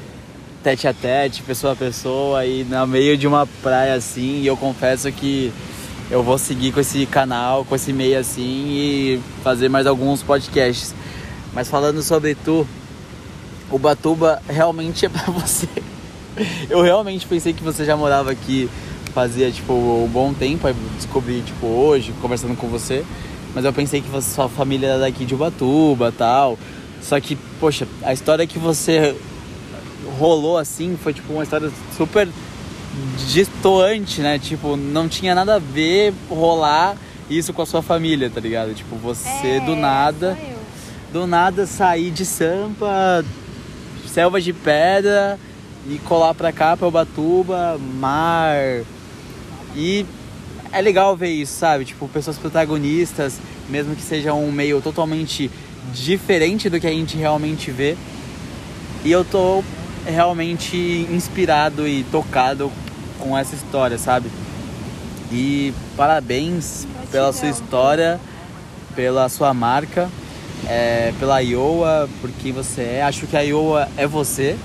tete 0.63 0.87
a 0.87 0.93
tete, 0.93 1.41
pessoa 1.41 1.73
a 1.73 1.75
pessoa 1.75 2.45
e 2.45 2.63
no 2.65 2.85
meio 2.85 3.17
de 3.17 3.25
uma 3.25 3.47
praia 3.61 3.93
assim. 3.93 4.41
E 4.41 4.47
eu 4.47 4.55
confesso 4.55 5.11
que 5.11 5.51
eu 6.09 6.23
vou 6.23 6.37
seguir 6.37 6.71
com 6.71 6.79
esse 6.79 7.05
canal, 7.05 7.65
com 7.65 7.75
esse 7.75 7.91
meio 7.91 8.19
assim 8.19 8.67
e 8.69 9.21
fazer 9.43 9.69
mais 9.69 9.85
alguns 9.85 10.23
podcasts. 10.23 10.95
Mas 11.53 11.69
falando 11.69 12.01
sobre 12.01 12.35
tu, 12.35 12.65
o 13.69 13.77
Batuba 13.77 14.41
realmente 14.47 15.05
é 15.05 15.09
pra 15.09 15.31
você. 15.31 15.67
Eu 16.69 16.81
realmente 16.81 17.25
pensei 17.25 17.51
que 17.53 17.63
você 17.63 17.83
já 17.83 17.97
morava 17.97 18.31
aqui 18.31 18.69
fazia 19.13 19.51
tipo 19.51 19.73
um 19.73 20.07
bom 20.07 20.31
tempo, 20.31 20.67
aí 20.67 20.75
descobri 20.95 21.41
tipo 21.41 21.65
hoje, 21.65 22.13
conversando 22.21 22.55
com 22.55 22.67
você. 22.67 23.03
Mas 23.55 23.65
eu 23.65 23.73
pensei 23.73 23.99
que 23.99 24.21
sua 24.21 24.47
família 24.47 24.89
era 24.89 24.99
daqui 24.99 25.25
de 25.25 25.33
Ubatuba 25.33 26.13
tal. 26.15 26.57
Só 27.01 27.19
que, 27.19 27.35
poxa, 27.59 27.87
a 28.03 28.13
história 28.13 28.45
que 28.45 28.59
você 28.59 29.15
rolou 30.19 30.57
assim 30.57 30.95
foi 31.01 31.13
tipo 31.13 31.33
uma 31.33 31.43
história 31.43 31.71
super 31.97 32.27
distoante, 33.27 34.21
né? 34.21 34.39
Tipo, 34.39 34.75
não 34.75 35.07
tinha 35.07 35.35
nada 35.35 35.55
a 35.55 35.59
ver 35.59 36.13
rolar 36.29 36.95
isso 37.29 37.53
com 37.53 37.61
a 37.61 37.65
sua 37.65 37.81
família, 37.81 38.29
tá 38.29 38.39
ligado? 38.39 38.73
Tipo, 38.73 38.95
você 38.95 39.47
é, 39.47 39.59
do 39.59 39.75
nada, 39.75 40.37
do 41.11 41.27
nada 41.27 41.65
sair 41.65 42.11
de 42.11 42.25
Sampa, 42.25 43.23
selva 44.07 44.39
de 44.39 44.53
pedra 44.53 45.37
e 45.89 45.97
colar 45.99 46.33
pra 46.33 46.51
cá, 46.51 46.75
pra 46.75 46.87
Ubatuba, 46.87 47.77
mar. 47.77 48.55
E 49.75 50.05
é 50.71 50.81
legal 50.81 51.15
ver 51.15 51.29
isso, 51.29 51.53
sabe? 51.53 51.85
Tipo, 51.85 52.07
pessoas 52.07 52.37
protagonistas, 52.37 53.39
mesmo 53.69 53.95
que 53.95 54.01
seja 54.01 54.33
um 54.33 54.51
meio 54.51 54.81
totalmente 54.81 55.51
diferente 55.93 56.69
do 56.69 56.79
que 56.79 56.87
a 56.87 56.91
gente 56.91 57.17
realmente 57.17 57.71
vê. 57.71 57.95
E 59.03 59.11
eu 59.11 59.23
tô 59.23 59.63
realmente 60.05 61.07
inspirado 61.11 61.87
e 61.87 62.03
tocado 62.05 62.71
com 63.19 63.37
essa 63.37 63.55
história, 63.55 63.97
sabe? 63.97 64.29
E 65.31 65.73
parabéns 65.95 66.87
pela 67.11 67.33
sua 67.33 67.49
história, 67.49 68.19
pela 68.95 69.27
sua 69.29 69.53
marca, 69.53 70.09
é, 70.67 71.13
pela 71.19 71.39
Iowa, 71.39 72.09
por 72.21 72.31
quem 72.31 72.51
você 72.51 72.81
é. 72.81 73.03
Acho 73.03 73.27
que 73.27 73.35
a 73.35 73.41
Iowa 73.41 73.87
é 73.97 74.07
você, 74.07 74.57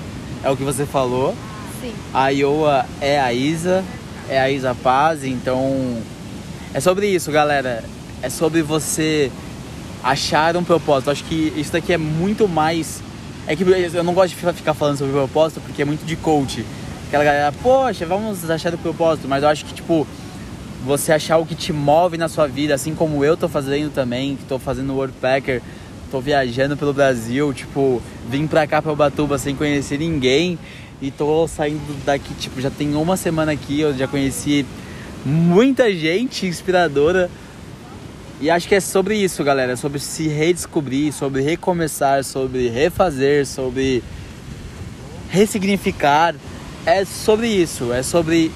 é 0.43 0.49
o 0.49 0.57
que 0.57 0.63
você 0.63 0.85
falou. 0.85 1.35
Sim. 1.81 1.93
A 2.13 2.29
Iowa 2.29 2.85
é 3.01 3.19
a 3.19 3.33
Isa, 3.33 3.83
é 4.29 4.39
a 4.39 4.49
Isa 4.49 4.73
Paz, 4.73 5.23
então 5.23 5.97
é 6.73 6.79
sobre 6.79 7.07
isso, 7.07 7.31
galera. 7.31 7.83
É 8.21 8.29
sobre 8.29 8.61
você 8.61 9.29
achar 10.03 10.55
um 10.57 10.63
propósito. 10.63 11.11
Acho 11.11 11.23
que 11.25 11.53
isso 11.55 11.71
daqui 11.71 11.93
é 11.93 11.97
muito 11.97 12.47
mais. 12.47 13.01
É 13.45 13.55
que 13.55 13.63
eu 13.63 14.03
não 14.03 14.13
gosto 14.13 14.35
de 14.35 14.53
ficar 14.53 14.73
falando 14.73 14.97
sobre 14.97 15.13
propósito 15.13 15.61
porque 15.61 15.81
é 15.81 15.85
muito 15.85 16.05
de 16.05 16.15
coach. 16.15 16.65
Aquela 17.13 17.25
galera, 17.25 17.51
poxa, 17.61 18.07
vamos 18.07 18.49
achar 18.49 18.73
o 18.73 18.77
propósito. 18.79 19.27
Mas 19.27 19.43
eu 19.43 19.49
acho 19.49 19.63
que, 19.65 19.73
tipo, 19.75 20.07
você 20.83 21.11
achar 21.11 21.37
o 21.37 21.45
que 21.45 21.53
te 21.53 21.71
move 21.71 22.17
na 22.17 22.27
sua 22.27 22.47
vida, 22.47 22.73
assim 22.73 22.95
como 22.95 23.23
eu 23.23 23.37
tô 23.37 23.47
fazendo 23.47 23.93
também, 23.93 24.35
que 24.35 24.45
tô 24.45 24.57
fazendo 24.57 24.95
Worldpacker, 24.95 25.61
tô 26.09 26.19
viajando 26.19 26.75
pelo 26.75 26.91
Brasil, 26.91 27.53
tipo, 27.53 28.01
vim 28.27 28.47
pra 28.47 28.65
cá 28.65 28.81
pra 28.81 28.91
Ubatuba 28.91 29.37
sem 29.37 29.55
conhecer 29.55 29.99
ninguém 29.99 30.57
e 30.99 31.11
tô 31.11 31.47
saindo 31.47 32.03
daqui, 32.03 32.33
tipo, 32.33 32.59
já 32.59 32.71
tem 32.71 32.95
uma 32.95 33.15
semana 33.15 33.51
aqui, 33.51 33.79
eu 33.79 33.95
já 33.95 34.07
conheci 34.07 34.65
muita 35.23 35.93
gente 35.93 36.47
inspiradora 36.47 37.29
e 38.41 38.49
acho 38.49 38.67
que 38.67 38.73
é 38.73 38.79
sobre 38.79 39.17
isso, 39.17 39.43
galera. 39.43 39.75
Sobre 39.75 39.99
se 39.99 40.27
redescobrir, 40.27 41.13
sobre 41.13 41.43
recomeçar, 41.43 42.23
sobre 42.23 42.69
refazer, 42.69 43.45
sobre 43.45 44.03
ressignificar. 45.29 46.33
É 46.85 47.05
sobre 47.05 47.47
isso. 47.47 47.93
É 47.93 48.03
sobre 48.03 48.51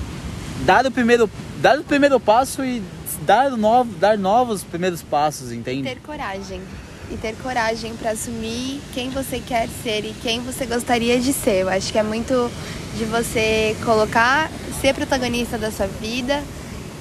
dar 0.65 0.85
o 0.85 0.91
primeiro, 0.91 1.29
dar 1.61 1.79
o 1.79 1.83
primeiro 1.83 2.19
passo 2.19 2.63
e 2.63 2.81
dar, 3.21 3.51
novo, 3.51 3.93
dar 3.95 4.17
novos 4.17 4.63
primeiros 4.63 5.01
passos, 5.01 5.51
entende? 5.51 5.83
Ter 5.83 5.99
coragem. 6.01 6.61
E 7.09 7.15
ter 7.15 7.35
coragem 7.37 7.93
para 7.95 8.11
assumir 8.11 8.81
quem 8.93 9.09
você 9.09 9.39
quer 9.39 9.69
ser 9.81 10.03
e 10.03 10.13
quem 10.21 10.41
você 10.41 10.65
gostaria 10.65 11.19
de 11.19 11.31
ser. 11.31 11.61
Eu 11.61 11.69
acho 11.69 11.91
que 11.91 11.97
é 11.97 12.03
muito 12.03 12.51
de 12.97 13.05
você 13.05 13.75
colocar, 13.85 14.51
ser 14.81 14.93
protagonista 14.93 15.57
da 15.57 15.71
sua 15.71 15.87
vida 15.87 16.43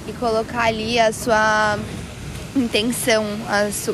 e 0.06 0.12
colocar 0.12 0.64
ali 0.64 1.00
a 1.00 1.12
sua 1.12 1.76
intenção, 2.54 3.24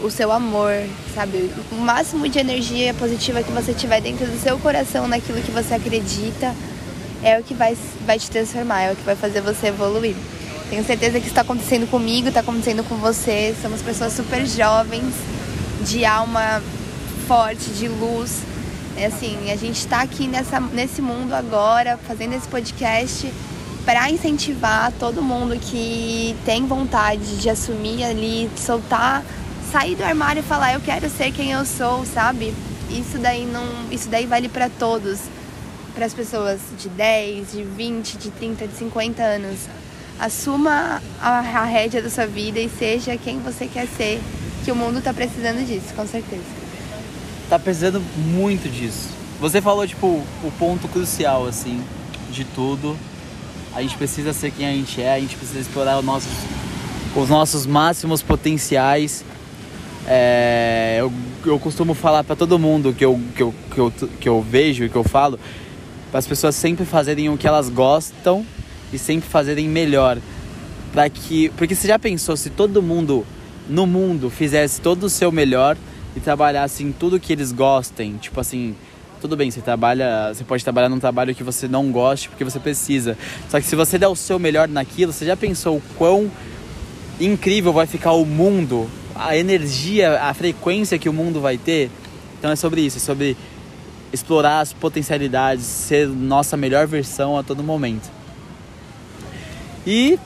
o 0.05 0.11
seu 0.11 0.31
amor, 0.31 0.73
sabe? 1.15 1.51
O 1.73 1.77
máximo 1.77 2.29
de 2.29 2.39
energia 2.39 2.93
positiva 2.95 3.43
que 3.43 3.51
você 3.51 3.73
tiver 3.73 4.01
dentro 4.01 4.27
do 4.27 4.39
seu 4.39 4.59
coração, 4.59 5.09
naquilo 5.09 5.41
que 5.41 5.51
você 5.51 5.75
acredita, 5.75 6.55
é 7.23 7.39
o 7.39 7.43
que 7.43 7.55
vai, 7.55 7.77
vai 8.05 8.19
te 8.19 8.31
transformar, 8.31 8.83
é 8.83 8.93
o 8.93 8.97
que 8.97 9.05
vai 9.05 9.17
fazer 9.17 9.41
você 9.41 9.69
evoluir. 9.69 10.17
Tenho 10.69 10.85
certeza 10.85 11.21
que 11.21 11.27
está 11.27 11.43
acontecendo 11.43 11.89
comigo, 11.91 12.29
está 12.29 12.41
acontecendo 12.41 12.83
com 12.83 12.97
você. 12.97 13.55
Somos 13.61 13.83
pessoas 13.83 14.13
super 14.15 14.47
jovens, 14.47 15.15
de 15.85 16.05
alma 16.05 16.63
forte, 17.27 17.71
de 17.71 17.89
luz. 17.89 18.41
É 18.97 19.07
assim, 19.07 19.51
a 19.51 19.57
gente 19.57 19.79
está 19.79 20.01
aqui 20.01 20.27
nessa, 20.27 20.61
nesse 20.61 21.01
mundo 21.03 21.33
agora, 21.33 21.99
fazendo 22.07 22.35
esse 22.35 22.49
podcast 22.49 23.33
para 23.85 24.11
incentivar 24.11 24.93
todo 24.93 25.23
mundo 25.23 25.59
que 25.59 26.37
tem 26.45 26.67
vontade 26.67 27.39
de 27.39 27.51
assumir 27.51 28.05
ali, 28.05 28.51
soltar, 28.57 29.25
sair 29.71 29.95
do 29.97 30.05
armário 30.05 30.41
e 30.41 30.43
falar 30.43 30.75
eu 30.75 30.81
quero 30.81 31.11
ser 31.11 31.33
quem 31.33 31.53
eu 31.53 31.65
sou, 31.65 32.05
sabe? 32.07 32.55
Isso 32.91 33.19
daí 33.19 33.45
não, 33.45 33.67
isso 33.91 34.09
daí 34.09 34.27
vale 34.27 34.49
para 34.49 34.69
todos, 34.69 35.21
para 35.95 36.07
as 36.07 36.15
pessoas 36.15 36.61
de 36.79 36.89
10, 36.89 37.53
de 37.53 37.63
20, 37.63 38.19
de 38.19 38.31
30, 38.31 38.69
de 38.69 38.77
50 38.77 39.23
anos. 39.23 39.61
Assuma 40.19 41.03
a, 41.21 41.39
a 41.39 41.65
rédea 41.65 42.03
da 42.03 42.11
sua 42.11 42.27
vida 42.27 42.61
e 42.61 42.69
seja 42.69 43.17
quem 43.17 43.41
você 43.41 43.67
quer 43.67 43.87
ser, 43.87 44.21
que 44.65 44.71
o 44.71 44.77
mundo 44.77 45.03
tá 45.03 45.13
precisando 45.13 45.67
disso, 45.67 45.95
com 45.95 46.07
certeza. 46.07 46.43
Tá 47.49 47.59
precisando 47.59 48.01
muito 48.17 48.71
disso. 48.71 49.09
Você 49.41 49.61
falou 49.61 49.87
tipo 49.87 50.07
o 50.07 50.53
ponto 50.59 50.87
crucial 50.89 51.47
assim 51.47 51.83
de 52.31 52.45
tudo 52.45 52.97
a 53.75 53.81
gente 53.81 53.97
precisa 53.97 54.33
ser 54.33 54.51
quem 54.51 54.67
a 54.67 54.73
gente 54.73 55.01
é, 55.01 55.15
a 55.15 55.19
gente 55.21 55.37
precisa 55.37 55.61
explorar 55.61 55.99
os 55.99 56.05
nossos, 56.05 56.33
os 57.17 57.29
nossos 57.29 57.67
máximos 57.67 58.23
potenciais. 58.23 59.25
É, 60.07 60.97
eu, 61.01 61.13
eu 61.47 61.59
costumo 61.59 61.95
falar 61.95 62.23
para 62.23 62.37
todo 62.37 62.59
mundo 62.59 62.93
que 62.93 63.05
eu, 63.05 63.19
que, 63.35 63.43
eu, 63.43 63.55
que, 63.73 63.79
eu, 63.79 63.93
que 64.21 64.29
eu 64.29 64.43
vejo 64.43 64.85
e 64.85 64.91
que 64.91 64.97
eu 64.97 65.05
falo, 65.05 65.39
para 66.13 66.19
as 66.19 66.27
pessoas 66.27 66.55
sempre 66.55 66.85
fazerem 66.85 67.31
o 67.31 67.39
que 67.39 67.49
elas 67.49 67.71
gostam 67.71 68.45
e 68.93 68.99
sempre 68.99 69.27
fazerem 69.29 69.67
melhor. 69.67 70.19
Pra 70.93 71.09
que, 71.09 71.49
porque 71.57 71.75
você 71.75 71.89
já 71.89 71.99
pensou 71.99 72.37
se 72.37 72.51
todo 72.51 72.83
mundo 72.83 73.27
no 73.67 73.87
mundo 73.87 74.29
fizesse 74.29 74.79
todo 74.79 75.05
o 75.05 75.09
seu 75.09 75.33
melhor 75.33 75.75
e 76.15 76.21
trabalhasse 76.21 76.85
em 76.85 76.93
tudo 76.93 77.19
que 77.19 77.33
eles 77.33 77.51
gostem, 77.51 78.19
tipo 78.19 78.39
assim, 78.39 78.77
tudo 79.23 79.39
bem, 79.39 79.51
você 79.51 79.63
trabalha, 79.63 80.35
você 80.35 80.45
pode 80.45 80.63
trabalhar 80.63 80.91
num 80.91 80.99
trabalho 80.99 81.35
que 81.35 81.43
você 81.43 81.67
não 81.67 81.91
goste 81.91 82.29
porque 82.29 82.45
você 82.45 82.61
precisa. 82.61 83.17
Só 83.49 83.59
que 83.59 83.67
se 83.67 83.75
você 83.75 83.97
der 83.97 84.09
o 84.09 84.17
seu 84.17 84.39
melhor 84.39 84.69
naquilo, 84.69 85.15
você 85.15 85.25
já 85.25 85.37
pensou 85.37 85.79
o 85.79 85.83
quão 85.97 86.31
incrível 87.19 87.73
vai 87.73 87.87
ficar 87.87 88.13
o 88.13 88.27
mundo, 88.27 88.87
a 89.15 89.35
energia, 89.35 90.21
a 90.21 90.35
frequência 90.35 90.99
que 90.99 91.09
o 91.09 91.13
mundo 91.13 91.41
vai 91.41 91.57
ter? 91.57 91.91
Então 92.39 92.51
é 92.51 92.57
sobre 92.57 92.83
isso, 92.83 92.99
é 92.99 93.01
sobre 93.01 93.35
explorar 94.13 94.61
as 94.61 94.73
potencialidades, 94.73 95.65
ser 95.65 96.09
nossa 96.09 96.57
melhor 96.57 96.87
versão 96.87 97.37
a 97.37 97.43
todo 97.43 97.63
momento. 97.63 98.11
E 99.87 100.19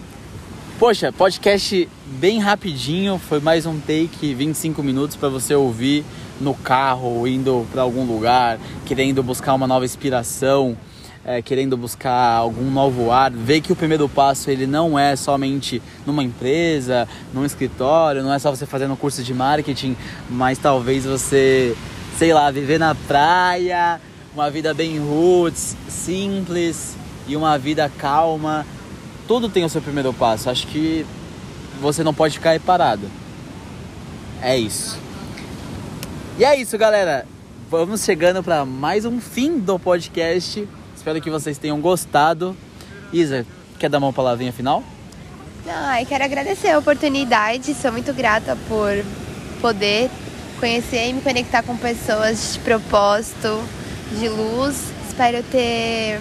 poxa, 0.79 1.13
podcast 1.13 1.89
bem 2.07 2.39
rapidinho, 2.39 3.19
foi 3.19 3.41
mais 3.41 3.65
um 3.65 3.79
take, 3.81 4.35
25 4.35 4.83
minutos 4.83 5.17
para 5.17 5.29
você 5.29 5.55
ouvir 5.55 6.05
no 6.41 6.55
carro, 6.55 7.27
indo 7.27 7.67
para 7.73 7.83
algum 7.83 8.05
lugar, 8.05 8.59
querendo 8.85 9.23
buscar 9.23 9.55
uma 9.55 9.67
nova 9.67 9.85
inspiração, 9.85 10.77
é, 11.25 11.43
querendo 11.43 11.77
buscar 11.77 12.37
algum 12.37 12.71
novo 12.71 13.11
ar, 13.11 13.33
ver 13.33 13.61
que 13.61 13.73
o 13.73 13.77
primeiro 13.77 14.09
passo 14.09 14.49
ele 14.49 14.67
não 14.67 14.97
é 14.97 15.17
somente 15.17 15.83
numa 16.07 16.23
empresa, 16.23 17.09
num 17.35 17.45
escritório, 17.45 18.23
não 18.23 18.33
é 18.33 18.39
só 18.39 18.51
você 18.51 18.65
fazendo 18.65 18.93
um 18.93 18.97
curso 18.97 19.23
de 19.25 19.35
marketing, 19.35 19.97
mas 20.31 20.57
talvez 20.57 21.05
você, 21.05 21.77
sei 22.19 22.33
lá, 22.33 22.51
viver 22.51 22.79
na 22.79 22.95
praia, 22.95 24.01
uma 24.35 24.51
vida 24.51 24.73
bem 24.73 24.99
roots, 24.99 25.77
simples 25.89 26.97
e 27.29 27.37
uma 27.37 27.59
vida 27.59 27.91
calma. 27.99 28.67
Tudo 29.29 29.49
tem 29.49 29.65
o 29.65 29.69
seu 29.69 29.83
primeiro 29.83 30.13
passo. 30.13 30.49
Acho 30.49 30.67
que 30.67 31.05
você 31.81 32.03
não 32.03 32.15
pode 32.15 32.35
ficar 32.35 32.51
aí 32.51 32.59
parado. 32.59 33.11
É 34.41 34.57
isso. 34.57 34.99
E 36.39 36.45
é 36.45 36.59
isso, 36.59 36.77
galera. 36.79 37.27
Vamos 37.71 38.05
chegando 38.05 38.43
para 38.43 38.65
mais 38.65 39.05
um 39.05 39.21
fim 39.21 39.59
do 39.59 39.79
podcast. 39.79 40.67
Espero 40.95 41.21
que 41.21 41.31
vocês 41.31 41.59
tenham 41.59 41.81
gostado. 41.81 42.57
Isa, 43.13 43.45
quer 43.79 43.91
dar 43.91 43.99
uma 43.99 44.13
palavrinha 44.13 44.53
final? 44.53 44.83
Ai, 45.69 46.05
quero 46.05 46.25
agradecer 46.25 46.69
a 46.69 46.79
oportunidade. 46.79 47.75
Sou 47.75 47.91
muito 47.91 48.13
grata 48.13 48.57
por 48.69 49.05
poder 49.61 50.11
conhecer 50.57 51.09
e 51.09 51.13
me 51.13 51.21
conectar 51.21 51.63
com 51.63 51.77
pessoas 51.77 52.55
de 52.55 52.59
propósito, 52.61 53.63
de 54.19 54.29
luz. 54.29 54.93
Espero 55.09 55.43
ter 55.45 56.21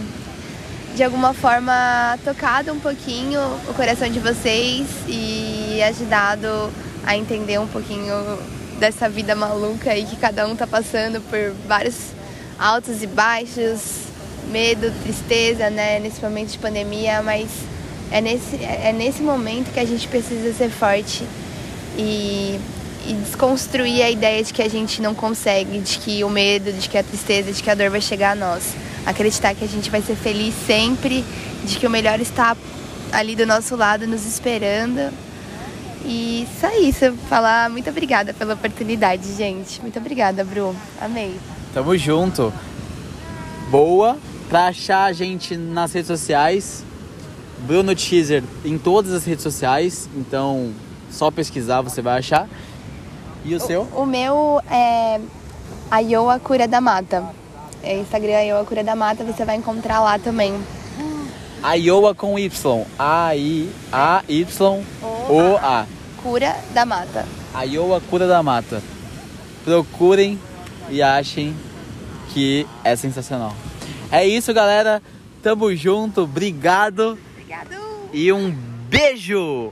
de 0.96 1.04
alguma 1.04 1.34
forma 1.34 2.18
tocado 2.24 2.72
um 2.72 2.80
pouquinho 2.80 3.40
o 3.68 3.74
coração 3.74 4.10
de 4.10 4.20
vocês 4.20 4.88
e 5.08 5.82
ajudado 5.84 6.72
a 7.06 7.18
entender 7.18 7.60
um 7.60 7.68
pouquinho 7.68 8.14
dessa 8.80 9.10
vida 9.10 9.36
maluca 9.36 9.92
aí 9.92 10.06
que 10.06 10.16
cada 10.16 10.48
um 10.48 10.56
tá 10.56 10.66
passando 10.66 11.22
por 11.30 11.54
vários 11.68 11.96
altos 12.58 13.04
e 13.04 13.08
baixos, 13.08 14.06
medo, 14.50 14.92
tristeza, 15.04 15.70
né, 15.70 16.00
nesse 16.00 16.22
momento 16.22 16.52
de 16.52 16.58
pandemia, 16.58 17.22
mas 17.22 17.50
é 18.12 18.22
nesse, 18.22 18.56
é 18.64 18.94
nesse 18.94 19.22
momento 19.22 19.74
que 19.74 19.80
a 19.80 19.86
gente 19.86 20.08
precisa 20.08 20.54
ser 20.54 20.70
forte 20.70 21.26
e, 21.98 22.60
e 23.08 23.14
desconstruir 23.14 24.02
a 24.02 24.10
ideia 24.10 24.44
de 24.44 24.54
que 24.54 24.62
a 24.62 24.70
gente 24.70 25.02
não 25.02 25.14
consegue, 25.14 25.80
de 25.80 25.98
que 26.00 26.24
o 26.24 26.30
medo, 26.30 26.72
de 26.72 26.90
que 26.90 26.98
a 26.98 27.04
tristeza, 27.04 27.52
de 27.52 27.62
que 27.62 27.70
a 27.70 27.76
dor 27.76 27.90
vai 27.90 28.02
chegar 28.02 28.32
a 28.32 28.36
nós. 28.36 28.76
Acreditar 29.06 29.54
que 29.54 29.64
a 29.64 29.68
gente 29.68 29.90
vai 29.90 30.02
ser 30.02 30.16
feliz 30.16 30.54
sempre, 30.66 31.24
de 31.64 31.78
que 31.78 31.86
o 31.86 31.90
melhor 31.90 32.20
está 32.20 32.56
ali 33.12 33.36
do 33.36 33.46
nosso 33.46 33.76
lado 33.76 34.08
nos 34.08 34.26
esperando 34.26 35.12
e 36.08 36.48
só 36.62 36.70
isso, 36.80 37.14
falar 37.28 37.68
muito 37.68 37.90
obrigada 37.90 38.32
pela 38.32 38.54
oportunidade, 38.54 39.34
gente. 39.34 39.82
Muito 39.82 39.98
obrigada, 39.98 40.44
Bru. 40.44 40.76
Amei. 41.02 41.36
Tamo 41.74 41.98
junto. 41.98 42.54
Boa. 43.72 44.16
Pra 44.48 44.68
achar 44.68 45.06
a 45.06 45.14
gente 45.14 45.58
nas 45.58 45.92
redes 45.92 46.08
sociais, 46.08 46.84
Bruno 47.66 47.96
Teaser 47.96 48.44
em 48.64 48.78
todas 48.78 49.12
as 49.12 49.26
redes 49.26 49.42
sociais. 49.42 50.08
Então, 50.16 50.72
só 51.10 51.32
pesquisar 51.32 51.82
você 51.82 52.04
vai 52.04 52.20
achar. 52.20 52.48
E 53.46 53.54
o, 53.54 53.58
o 53.58 53.60
seu? 53.60 53.84
O 53.96 54.06
meu 54.06 54.62
é 54.70 55.22
Ayoa 55.90 56.40
Cura 56.40 56.68
da 56.68 56.82
Mata. 56.82 57.24
É 57.84 57.98
Instagram 57.98 58.36
Ayoa 58.36 58.66
Cura 58.66 58.84
da 58.84 58.96
Mata, 58.96 59.24
você 59.24 59.46
vai 59.46 59.56
encontrar 59.56 60.02
lá 60.02 60.20
também. 60.20 60.54
Iowa 61.74 62.14
com 62.14 62.38
Y. 62.38 62.86
A-I-A-Y-O-A. 63.00 63.46
Cura 66.22 66.56
da 66.74 66.86
Mata. 66.86 67.26
Iowa 67.68 68.02
Cura 68.02 68.28
da 68.28 68.44
Mata. 68.44 68.84
Procurem 69.64 70.40
e 70.90 71.02
achem 71.02 71.56
que 72.34 72.68
é 72.84 72.96
sensacional. 72.96 73.56
É 74.12 74.28
isso, 74.28 74.54
galera. 74.54 75.02
Tamo 75.42 75.76
junto. 75.76 76.22
Obrigado. 76.22 77.18
Obrigado. 77.32 77.76
E 78.14 78.32
um 78.32 78.52
beijo. 78.90 79.72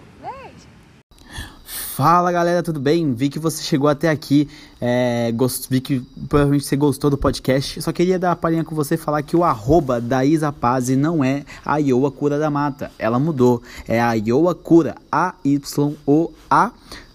Fala 1.95 2.31
galera, 2.31 2.63
tudo 2.63 2.79
bem? 2.79 3.13
Vi 3.13 3.29
que 3.29 3.37
você 3.37 3.61
chegou 3.61 3.87
até 3.87 4.09
aqui, 4.09 4.49
é, 4.81 5.31
gost... 5.31 5.67
vi 5.69 5.79
que 5.79 5.99
provavelmente 6.27 6.65
você 6.65 6.75
gostou 6.75 7.07
do 7.07 7.19
podcast. 7.19 7.79
Só 7.83 7.91
queria 7.91 8.17
dar 8.17 8.31
a 8.31 8.35
palhinha 8.35 8.63
com 8.63 8.73
você 8.73 8.97
falar 8.97 9.21
que 9.21 9.37
o 9.37 9.43
arroba 9.43 10.01
da 10.01 10.25
Isa 10.25 10.51
Paz 10.51 10.89
não 10.89 11.23
é 11.23 11.45
a 11.63 11.77
Iowa 11.77 12.09
Cura 12.09 12.39
da 12.39 12.49
Mata, 12.49 12.91
ela 12.97 13.19
mudou. 13.19 13.61
É 13.87 14.01
a 14.01 14.13
Iowa 14.13 14.55
Cura, 14.55 14.95
A-Y-O-A. 15.11 16.71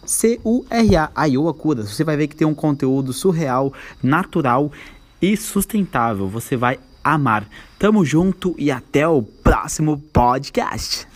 C-U-R-A, 0.07 1.11
a 1.13 1.25
Iowa 1.25 1.53
Cura. 1.53 1.83
Você 1.83 2.05
vai 2.05 2.17
ver 2.17 2.29
que 2.29 2.37
tem 2.37 2.47
um 2.47 2.55
conteúdo 2.55 3.13
surreal, 3.13 3.73
natural 4.01 4.71
e 5.21 5.37
sustentável. 5.37 6.29
Você 6.29 6.57
vai 6.57 6.79
amar. 7.03 7.49
Tamo 7.81 8.05
junto 8.05 8.55
e 8.57 8.71
até 8.71 9.09
o 9.09 9.23
próximo 9.23 9.99
podcast. 10.13 11.08